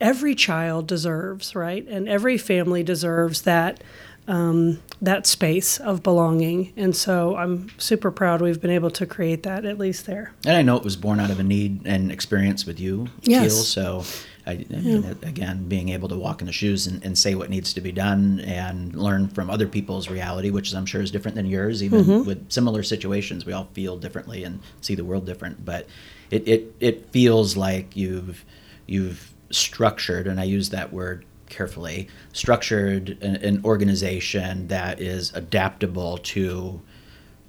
every 0.00 0.34
child 0.34 0.86
deserves, 0.86 1.54
right? 1.54 1.86
And 1.86 2.08
every 2.08 2.38
family 2.38 2.82
deserves 2.82 3.42
that 3.42 3.82
um, 4.26 4.80
that 5.02 5.26
space 5.26 5.78
of 5.78 6.02
belonging. 6.02 6.72
And 6.76 6.96
so 6.96 7.36
I'm 7.36 7.68
super 7.78 8.10
proud 8.10 8.40
we've 8.40 8.60
been 8.60 8.70
able 8.70 8.90
to 8.92 9.04
create 9.06 9.42
that 9.42 9.66
at 9.66 9.78
least 9.78 10.06
there. 10.06 10.32
And 10.46 10.56
I 10.56 10.62
know 10.62 10.76
it 10.76 10.82
was 10.82 10.96
born 10.96 11.20
out 11.20 11.30
of 11.30 11.38
a 11.38 11.42
need 11.42 11.86
and 11.86 12.10
experience 12.10 12.64
with 12.64 12.80
you, 12.80 13.08
Yes. 13.22 13.52
Teal. 13.74 14.02
So, 14.04 14.04
I, 14.46 14.52
I 14.52 14.76
mean, 14.76 15.16
again, 15.22 15.68
being 15.68 15.88
able 15.88 16.08
to 16.10 16.16
walk 16.16 16.42
in 16.42 16.46
the 16.46 16.52
shoes 16.52 16.86
and, 16.86 17.02
and 17.02 17.16
say 17.16 17.34
what 17.34 17.48
needs 17.48 17.72
to 17.72 17.80
be 17.80 17.92
done 17.92 18.40
and 18.40 18.94
learn 18.94 19.28
from 19.28 19.48
other 19.48 19.66
people's 19.66 20.10
reality, 20.10 20.50
which 20.50 20.74
I'm 20.74 20.84
sure 20.84 21.00
is 21.00 21.10
different 21.10 21.34
than 21.34 21.46
yours, 21.46 21.82
even 21.82 22.04
mm-hmm. 22.04 22.26
with 22.26 22.52
similar 22.52 22.82
situations, 22.82 23.46
we 23.46 23.54
all 23.54 23.68
feel 23.72 23.96
differently 23.96 24.44
and 24.44 24.60
see 24.82 24.94
the 24.94 25.04
world 25.04 25.24
different. 25.24 25.64
But 25.64 25.86
it, 26.30 26.46
it, 26.46 26.74
it 26.80 27.10
feels 27.10 27.56
like 27.56 27.96
you've 27.96 28.44
you've 28.86 29.32
structured, 29.50 30.26
and 30.26 30.38
I 30.38 30.44
use 30.44 30.70
that 30.70 30.92
word 30.92 31.24
carefully, 31.48 32.08
structured 32.32 33.16
an, 33.22 33.36
an 33.36 33.64
organization 33.64 34.68
that 34.68 35.00
is 35.00 35.32
adaptable 35.34 36.18
to 36.18 36.82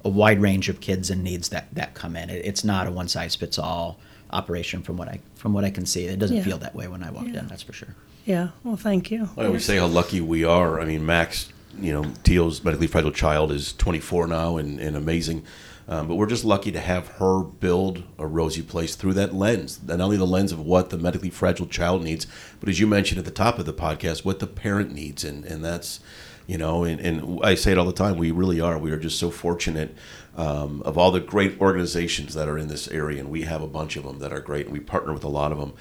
a 0.04 0.08
wide 0.08 0.40
range 0.40 0.68
of 0.68 0.80
kids 0.80 1.10
and 1.10 1.22
needs 1.22 1.50
that 1.50 1.74
that 1.74 1.94
come 1.94 2.16
in. 2.16 2.30
It, 2.30 2.44
it's 2.46 2.64
not 2.64 2.86
a 2.86 2.90
one 2.90 3.08
size 3.08 3.34
fits 3.36 3.58
all 3.58 3.98
operation 4.30 4.82
from 4.82 4.96
what 4.96 5.08
I 5.08 5.20
from 5.36 5.52
what 5.52 5.64
I 5.64 5.70
can 5.70 5.86
see. 5.86 6.04
It 6.06 6.18
doesn't 6.18 6.36
Yeah. 6.36 6.42
feel 6.44 6.58
that 6.58 6.74
way 6.74 6.88
when 6.88 7.02
I 7.02 7.10
walked 7.10 7.28
Yeah. 7.28 7.40
in. 7.40 7.46
That's 7.48 7.62
for 7.62 7.72
sure. 7.72 7.94
Yeah, 8.24 8.48
well, 8.64 8.76
thank 8.76 9.10
you. 9.12 9.28
I 9.38 9.44
always 9.46 9.64
say 9.64 9.76
how 9.76 9.86
lucky 9.86 10.20
we 10.20 10.42
are. 10.44 10.80
I 10.80 10.84
mean, 10.84 11.06
Max, 11.06 11.48
you 11.80 11.92
know, 11.92 12.10
Teal's 12.24 12.64
medically 12.64 12.88
fragile 12.88 13.12
child 13.12 13.52
is 13.52 13.72
24 13.74 14.26
now 14.26 14.56
and, 14.56 14.80
and 14.80 14.96
amazing. 14.96 15.44
Um, 15.88 16.08
but 16.08 16.16
we're 16.16 16.26
just 16.26 16.44
lucky 16.44 16.72
to 16.72 16.80
have 16.80 17.06
her 17.20 17.44
build 17.44 18.02
a 18.18 18.26
rosie 18.26 18.62
place 18.62 18.96
through 18.96 19.14
that 19.14 19.32
lens. 19.32 19.78
And 19.78 19.98
not 19.98 20.00
only 20.06 20.16
the 20.16 20.26
lens 20.26 20.50
of 20.50 20.58
what 20.58 20.90
the 20.90 20.98
medically 20.98 21.30
fragile 21.30 21.66
child 21.68 22.02
needs, 22.02 22.26
but 22.58 22.68
as 22.68 22.80
you 22.80 22.88
mentioned 22.88 23.20
at 23.20 23.24
the 23.24 23.30
top 23.30 23.60
of 23.60 23.66
the 23.66 23.72
podcast, 23.72 24.24
what 24.24 24.40
the 24.40 24.48
parent 24.48 24.92
needs. 24.92 25.22
And, 25.22 25.44
and 25.44 25.64
that's, 25.64 26.00
you 26.46 26.58
know, 26.58 26.84
and, 26.84 27.00
and 27.00 27.40
I 27.42 27.54
say 27.54 27.72
it 27.72 27.78
all 27.78 27.86
the 27.86 27.92
time, 27.92 28.16
we 28.16 28.30
really 28.30 28.60
are. 28.60 28.78
We 28.78 28.92
are 28.92 28.98
just 28.98 29.18
so 29.18 29.30
fortunate 29.30 29.94
um, 30.36 30.82
of 30.82 30.96
all 30.96 31.10
the 31.10 31.20
great 31.20 31.60
organizations 31.60 32.34
that 32.34 32.48
are 32.48 32.56
in 32.56 32.68
this 32.68 32.88
area. 32.88 33.20
And 33.20 33.30
we 33.30 33.42
have 33.42 33.62
a 33.62 33.66
bunch 33.66 33.96
of 33.96 34.04
them 34.04 34.20
that 34.20 34.32
are 34.32 34.40
great. 34.40 34.66
And 34.66 34.72
we 34.72 34.80
partner 34.80 35.12
with 35.12 35.24
a 35.24 35.28
lot 35.28 35.50
of 35.52 35.58
them. 35.58 35.72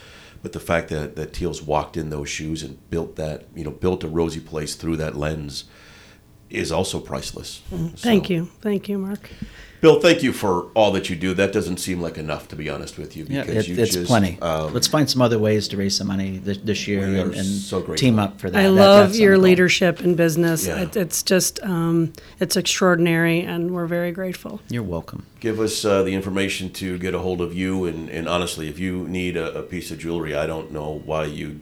But 0.42 0.54
the 0.54 0.60
fact 0.60 0.90
that, 0.90 1.16
that 1.16 1.34
Teal's 1.34 1.62
walked 1.62 1.98
in 1.98 2.10
those 2.10 2.30
shoes 2.30 2.64
and 2.64 2.90
built 2.90 3.16
that, 3.16 3.46
you 3.56 3.64
know, 3.64 3.72
built 3.72 4.04
a 4.04 4.08
rosie 4.08 4.40
place 4.40 4.76
through 4.76 4.98
that 4.98 5.16
lens 5.16 5.66
is 6.50 6.72
also 6.72 7.00
priceless. 7.00 7.62
Thank 7.70 8.28
So- 8.28 8.34
you. 8.34 8.50
Thank 8.62 8.88
you, 8.90 8.98
Mark. 8.98 9.30
Bill, 9.86 10.00
thank 10.00 10.24
you 10.24 10.34
for 10.34 10.64
all 10.74 10.92
that 10.94 11.12
you 11.12 11.16
do. 11.16 11.36
That 11.36 11.54
doesn't 11.54 11.78
seem 11.78 12.02
like 12.02 12.18
enough, 12.18 12.48
to 12.48 12.56
be 12.56 12.72
honest 12.72 12.98
with 12.98 13.16
you. 13.16 13.28
Yeah, 13.30 13.44
Because 13.44 13.70
it, 13.70 13.76
you 13.76 13.84
it's 13.84 13.94
just, 13.94 14.08
plenty. 14.08 14.40
um, 14.42 14.74
Let's 14.74 14.88
find 14.88 15.08
some 15.08 15.22
other 15.22 15.38
ways 15.38 15.68
to 15.68 15.78
raise 15.78 15.96
some 15.96 16.08
money 16.08 16.40
this, 16.40 16.58
this 16.58 16.88
year 16.88 17.04
and, 17.04 17.36
and 17.36 17.46
so 17.46 17.82
grateful. 17.82 17.98
team 17.98 18.18
up 18.18 18.40
for 18.42 18.50
that. 18.50 18.58
I 18.60 18.64
That- 18.64 18.72
love 18.72 19.16
your 19.16 19.38
leadership 19.38 20.02
in 20.02 20.16
business. 20.16 20.66
Yeah. 20.66 20.82
It, 20.82 20.98
it's 20.98 21.22
just, 21.22 21.60
um, 21.62 22.14
it's 22.40 22.56
extraordinary, 22.58 23.42
and 23.42 23.76
we're 23.76 23.86
very 23.86 24.12
grateful. 24.12 24.60
You're 24.70 24.82
welcome. 24.82 25.28
give 25.40 25.60
us 25.60 25.86
uh, 25.86 26.02
the 26.02 26.16
information 26.16 26.72
to 26.82 26.98
get 26.98 27.14
a 27.14 27.20
hold 27.20 27.40
of 27.40 27.54
you. 27.54 27.86
And, 27.86 28.10
and 28.10 28.28
honestly, 28.28 28.68
if 28.68 28.80
you 28.80 29.08
need 29.08 29.38
a, 29.38 29.60
a 29.60 29.62
piece 29.62 29.92
of 29.92 30.00
jewelry, 30.00 30.36
I 30.36 30.48
don't 30.48 30.72
know 30.72 31.04
why 31.06 31.26
you 31.26 31.60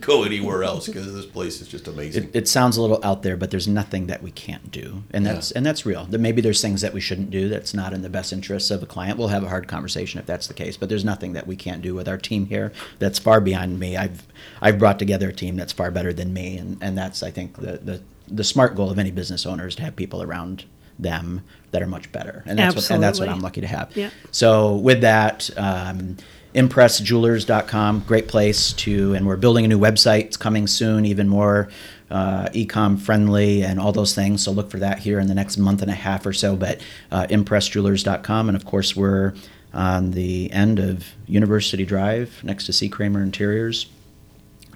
go 0.00 0.24
anywhere 0.24 0.62
else 0.62 0.86
because 0.86 1.12
this 1.12 1.26
place 1.26 1.60
is 1.60 1.68
just 1.68 1.88
amazing. 1.88 2.24
It, 2.24 2.36
it 2.36 2.48
sounds 2.48 2.76
a 2.76 2.82
little 2.82 3.00
out 3.04 3.22
there, 3.22 3.36
but 3.36 3.50
there's 3.50 3.68
nothing 3.68 4.06
that 4.06 4.22
we 4.22 4.30
can't 4.30 4.70
do, 4.70 5.02
and 5.12 5.26
that's 5.26 5.50
and 5.50 5.64
that's 5.64 5.84
real. 5.84 6.04
That 6.06 6.18
maybe 6.18 6.40
there's 6.40 6.60
things 6.60 6.80
that 6.80 6.92
we 6.92 7.00
shouldn't 7.00 7.30
do 7.30 7.48
that's 7.48 7.74
not 7.74 7.92
in 7.92 8.02
the 8.02 8.08
best 8.08 8.32
interests 8.32 8.70
of 8.70 8.82
a 8.82 8.86
client. 8.86 9.18
We'll 9.18 9.28
have 9.28 9.44
a 9.44 9.48
hard 9.48 9.68
conversation 9.68 10.20
if 10.20 10.26
that's 10.26 10.46
the 10.46 10.54
case, 10.54 10.76
but 10.76 10.88
there's 10.88 11.04
nothing 11.04 11.32
that 11.34 11.46
we 11.46 11.56
can't 11.56 11.82
do 11.82 11.94
with 11.94 12.08
our 12.08 12.18
team 12.18 12.46
here 12.46 12.72
that's 12.98 13.18
far 13.18 13.40
beyond 13.40 13.78
me. 13.78 13.96
I've 13.96 14.26
I've 14.60 14.78
brought 14.78 14.98
together 14.98 15.28
a 15.28 15.32
team 15.32 15.56
that's 15.56 15.72
far 15.72 15.90
better 15.90 16.12
than 16.12 16.32
me, 16.32 16.58
and 16.58 16.78
and 16.80 16.96
that's 16.96 17.22
I 17.22 17.30
think 17.30 17.58
the 17.58 17.78
the 17.78 18.00
the 18.28 18.44
smart 18.44 18.74
goal 18.74 18.90
of 18.90 18.98
any 18.98 19.10
business 19.10 19.46
owner 19.46 19.66
is 19.66 19.74
to 19.76 19.82
have 19.82 19.96
people 19.96 20.22
around 20.22 20.64
them 20.98 21.42
that 21.70 21.82
are 21.82 21.86
much 21.86 22.12
better, 22.12 22.42
and 22.46 22.58
that's 22.58 22.74
what, 22.74 22.90
and 22.90 23.02
that's 23.02 23.18
what 23.18 23.28
I'm 23.28 23.40
lucky 23.40 23.60
to 23.60 23.66
have. 23.66 23.96
Yeah. 23.96 24.10
So 24.30 24.76
with 24.76 25.00
that, 25.00 25.50
um, 25.56 26.16
impressjewelers.com, 26.54 28.04
great 28.06 28.28
place 28.28 28.72
to, 28.74 29.14
and 29.14 29.26
we're 29.26 29.36
building 29.36 29.64
a 29.64 29.68
new 29.68 29.78
website. 29.78 30.26
It's 30.26 30.36
coming 30.36 30.66
soon, 30.66 31.06
even 31.06 31.28
more 31.28 31.68
uh, 32.10 32.48
ecom 32.48 33.00
friendly 33.00 33.62
and 33.62 33.80
all 33.80 33.92
those 33.92 34.14
things. 34.14 34.42
So 34.42 34.52
look 34.52 34.70
for 34.70 34.78
that 34.78 34.98
here 34.98 35.18
in 35.18 35.28
the 35.28 35.34
next 35.34 35.56
month 35.56 35.82
and 35.82 35.90
a 35.90 35.94
half 35.94 36.26
or 36.26 36.32
so. 36.32 36.56
But 36.56 36.80
uh, 37.10 37.26
impressjewelers.com, 37.30 38.48
and 38.48 38.56
of 38.56 38.64
course 38.64 38.94
we're 38.94 39.34
on 39.72 40.10
the 40.10 40.52
end 40.52 40.78
of 40.78 41.06
University 41.26 41.84
Drive 41.84 42.44
next 42.44 42.66
to 42.66 42.72
C. 42.72 42.88
Kramer 42.88 43.22
Interiors. 43.22 43.86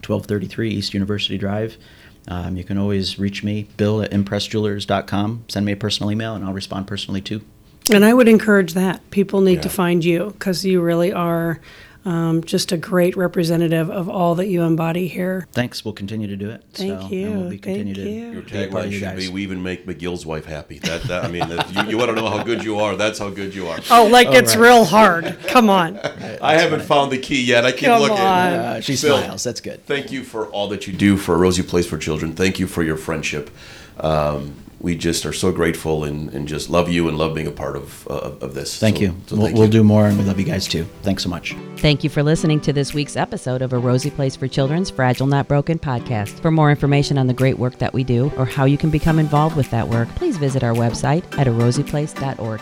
1233 0.06 0.70
East 0.70 0.94
University 0.94 1.38
Drive. 1.38 1.76
Um, 2.28 2.56
you 2.56 2.64
can 2.64 2.78
always 2.78 3.18
reach 3.18 3.42
me, 3.42 3.68
bill 3.76 4.02
at 4.02 4.10
impressjewelers.com. 4.10 5.44
Send 5.48 5.66
me 5.66 5.72
a 5.72 5.76
personal 5.76 6.10
email 6.10 6.34
and 6.34 6.44
I'll 6.44 6.52
respond 6.52 6.86
personally 6.86 7.20
too. 7.20 7.42
And 7.90 8.04
I 8.04 8.12
would 8.12 8.28
encourage 8.28 8.74
that. 8.74 9.08
People 9.10 9.40
need 9.40 9.62
to 9.62 9.68
find 9.68 10.04
you 10.04 10.30
because 10.30 10.64
you 10.64 10.80
really 10.80 11.12
are 11.12 11.60
um, 12.06 12.44
just 12.44 12.70
a 12.70 12.76
great 12.76 13.16
representative 13.16 13.90
of 13.90 14.08
all 14.08 14.36
that 14.36 14.46
you 14.46 14.62
embody 14.62 15.08
here. 15.08 15.48
Thanks. 15.50 15.84
We'll 15.84 15.94
continue 15.94 16.28
to 16.28 16.36
do 16.36 16.50
it. 16.50 16.62
Thank 16.72 17.00
so, 17.02 17.08
you. 17.08 17.26
And 17.26 17.40
we'll 17.40 17.50
be 17.50 17.58
continue 17.58 17.94
Thank 17.94 18.06
to 18.06 18.10
you. 18.10 18.30
Your 18.30 18.42
be 18.42 18.50
part 18.50 18.62
of 18.62 18.70
tagline 18.70 18.92
you 18.92 18.98
should 18.98 19.04
guys. 19.04 19.26
be 19.26 19.28
"We 19.28 19.42
even 19.42 19.62
make 19.62 19.86
McGill's 19.86 20.24
wife 20.24 20.44
happy." 20.44 20.78
That, 20.78 21.02
that 21.02 21.24
I 21.24 21.28
mean, 21.28 21.48
that, 21.48 21.74
you, 21.74 21.90
you 21.90 21.98
want 21.98 22.10
to 22.10 22.14
know 22.14 22.28
how 22.28 22.44
good 22.44 22.62
you 22.62 22.78
are. 22.78 22.94
That's 22.94 23.18
how 23.18 23.30
good 23.30 23.54
you 23.54 23.66
are. 23.66 23.78
Oh, 23.90 24.06
like 24.06 24.28
it's 24.28 24.54
right. 24.54 24.62
real 24.62 24.84
hard. 24.84 25.36
Come 25.48 25.68
on. 25.68 25.98
I 26.42 26.54
haven't 26.54 26.82
found 26.82 27.10
the 27.10 27.18
key 27.18 27.42
yet. 27.42 27.66
I 27.66 27.72
keep 27.72 27.88
Come 27.88 28.00
looking. 28.00 28.18
on. 28.18 28.52
Uh, 28.52 28.80
she 28.80 28.92
Bill, 28.92 29.18
smiles. 29.18 29.42
That's 29.42 29.60
good. 29.60 29.84
Thank 29.84 30.12
you 30.12 30.22
for 30.22 30.46
all 30.46 30.68
that 30.68 30.86
you 30.86 30.92
do 30.92 31.16
for 31.16 31.36
Rosie 31.36 31.64
Place 31.64 31.86
for 31.86 31.98
Children. 31.98 32.34
Thank 32.34 32.60
you 32.60 32.68
for 32.68 32.84
your 32.84 32.96
friendship. 32.96 33.50
Um, 33.98 34.54
we 34.80 34.94
just 34.94 35.24
are 35.26 35.32
so 35.32 35.52
grateful 35.52 36.04
and, 36.04 36.28
and 36.34 36.46
just 36.46 36.68
love 36.70 36.88
you 36.90 37.08
and 37.08 37.16
love 37.16 37.34
being 37.34 37.46
a 37.46 37.50
part 37.52 37.76
of 37.76 38.06
uh, 38.08 38.32
of 38.40 38.54
this. 38.54 38.78
Thank 38.78 38.96
So- 38.96 39.02
you. 39.02 39.16
so 39.26 39.36
we'll 39.36 39.46
thank 39.46 39.56
we'll 39.56 39.66
you. 39.66 39.72
do 39.72 39.84
more 39.84 40.06
and 40.06 40.18
we 40.18 40.24
love 40.24 40.38
you 40.38 40.44
guys 40.44 40.66
too. 40.68 40.84
Thanks 41.02 41.22
so 41.22 41.28
much. 41.28 41.54
Thank 41.78 42.04
you 42.04 42.10
for 42.10 42.22
listening 42.22 42.60
to 42.62 42.72
this 42.72 42.92
week's 42.94 43.16
episode 43.16 43.62
of 43.62 43.72
A 43.72 43.78
Rosie 43.78 44.10
Place 44.10 44.36
for 44.36 44.48
Children's 44.48 44.90
Fragile 44.90 45.26
Not 45.26 45.48
Broken 45.48 45.78
podcast. 45.78 46.40
For 46.40 46.50
more 46.50 46.70
information 46.70 47.18
on 47.18 47.26
the 47.26 47.34
great 47.34 47.58
work 47.58 47.78
that 47.78 47.92
we 47.94 48.04
do 48.04 48.32
or 48.36 48.44
how 48.44 48.64
you 48.64 48.78
can 48.78 48.90
become 48.90 49.18
involved 49.18 49.56
with 49.56 49.70
that 49.70 49.88
work, 49.88 50.08
please 50.10 50.36
visit 50.36 50.62
our 50.62 50.74
website 50.74 51.24
at 51.38 51.46
arosieplace.org. 51.46 52.60